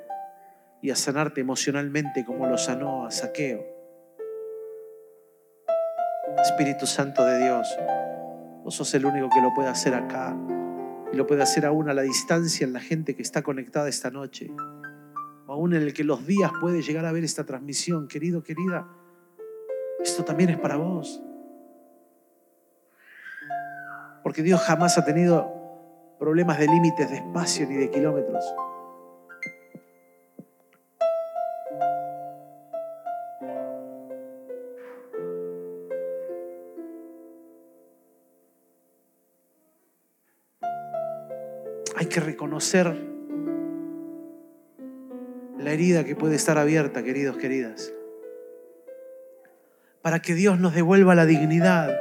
[0.81, 3.76] y a sanarte emocionalmente como lo sanó a Saqueo.
[6.41, 7.67] Espíritu Santo de Dios,
[8.63, 10.35] vos sos el único que lo puede hacer acá
[11.11, 14.11] y lo puede hacer aún a la distancia en la gente que está conectada esta
[14.11, 14.51] noche,
[15.45, 18.07] o aún en el que los días puede llegar a ver esta transmisión.
[18.07, 18.87] Querido, querida,
[20.03, 21.23] esto también es para vos.
[24.23, 28.43] Porque Dios jamás ha tenido problemas de límites de espacio ni de kilómetros.
[42.57, 42.97] Reconocer
[45.59, 47.93] la herida que puede estar abierta, queridos, queridas,
[50.01, 51.95] para que Dios nos devuelva la dignidad.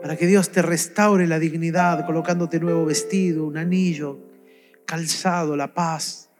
[0.00, 4.20] Para que Dios te restaure la dignidad colocándote nuevo vestido, un anillo,
[4.86, 6.30] calzado, la paz,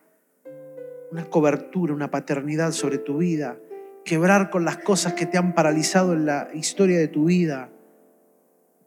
[1.12, 3.58] una cobertura, una paternidad sobre tu vida,
[4.06, 7.68] quebrar con las cosas que te han paralizado en la historia de tu vida,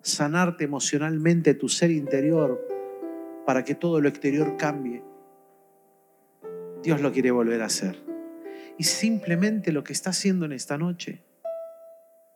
[0.01, 2.78] sanarte emocionalmente tu ser interior
[3.49, 5.03] para que todo lo exterior cambie.
[6.83, 7.97] Dios lo quiere volver a hacer.
[8.77, 11.25] Y simplemente lo que está haciendo en esta noche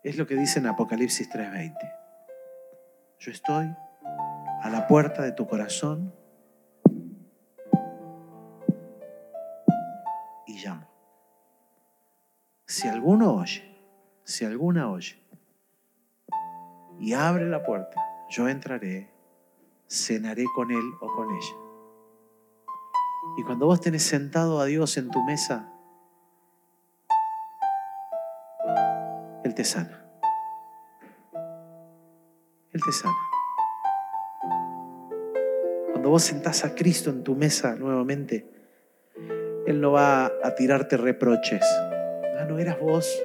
[0.03, 1.75] es lo que dice en Apocalipsis 3:20.
[3.19, 3.67] Yo estoy
[4.63, 6.11] a la puerta de tu corazón
[10.47, 10.89] y llamo.
[12.65, 13.61] Si alguno oye,
[14.23, 15.21] si alguna oye
[16.99, 19.12] y abre la puerta, yo entraré,
[19.93, 21.55] cenaré con él o con ella.
[23.37, 25.69] Y cuando vos tenés sentado a Dios en tu mesa,
[29.43, 30.05] Él te sana.
[32.71, 33.13] Él te sana.
[35.91, 38.49] Cuando vos sentás a Cristo en tu mesa nuevamente,
[39.67, 41.63] Él no va a tirarte reproches.
[42.39, 43.23] Ah, no eras vos,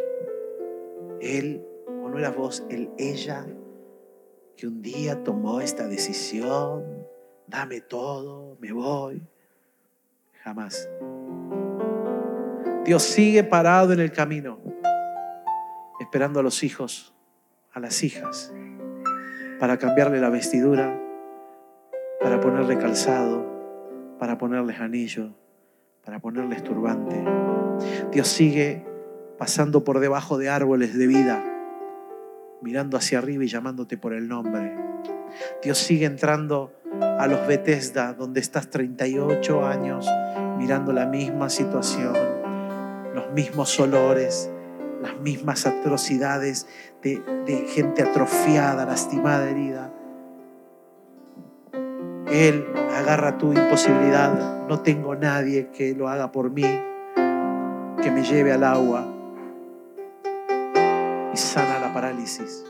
[1.20, 3.46] Él, o no eras vos, Él, ella,
[4.58, 7.06] que un día tomó esta decisión,
[7.46, 9.22] dame todo, me voy.
[10.42, 10.90] Jamás.
[12.84, 14.58] Dios sigue parado en el camino,
[16.00, 17.14] esperando a los hijos,
[17.72, 18.52] a las hijas,
[19.60, 21.00] para cambiarle la vestidura,
[22.20, 23.46] para ponerle calzado,
[24.18, 25.36] para ponerles anillo,
[26.04, 27.24] para ponerles turbante.
[28.10, 28.84] Dios sigue
[29.38, 31.57] pasando por debajo de árboles de vida
[32.62, 34.74] mirando hacia arriba y llamándote por el nombre.
[35.62, 40.08] Dios sigue entrando a los Bethesda, donde estás 38 años
[40.58, 42.14] mirando la misma situación,
[43.14, 44.50] los mismos olores,
[45.02, 46.66] las mismas atrocidades
[47.02, 49.92] de, de gente atrofiada, lastimada, herida.
[52.26, 54.66] Él agarra tu imposibilidad.
[54.66, 56.62] No tengo nadie que lo haga por mí,
[58.02, 59.06] que me lleve al agua
[61.32, 62.67] y sana parálisis.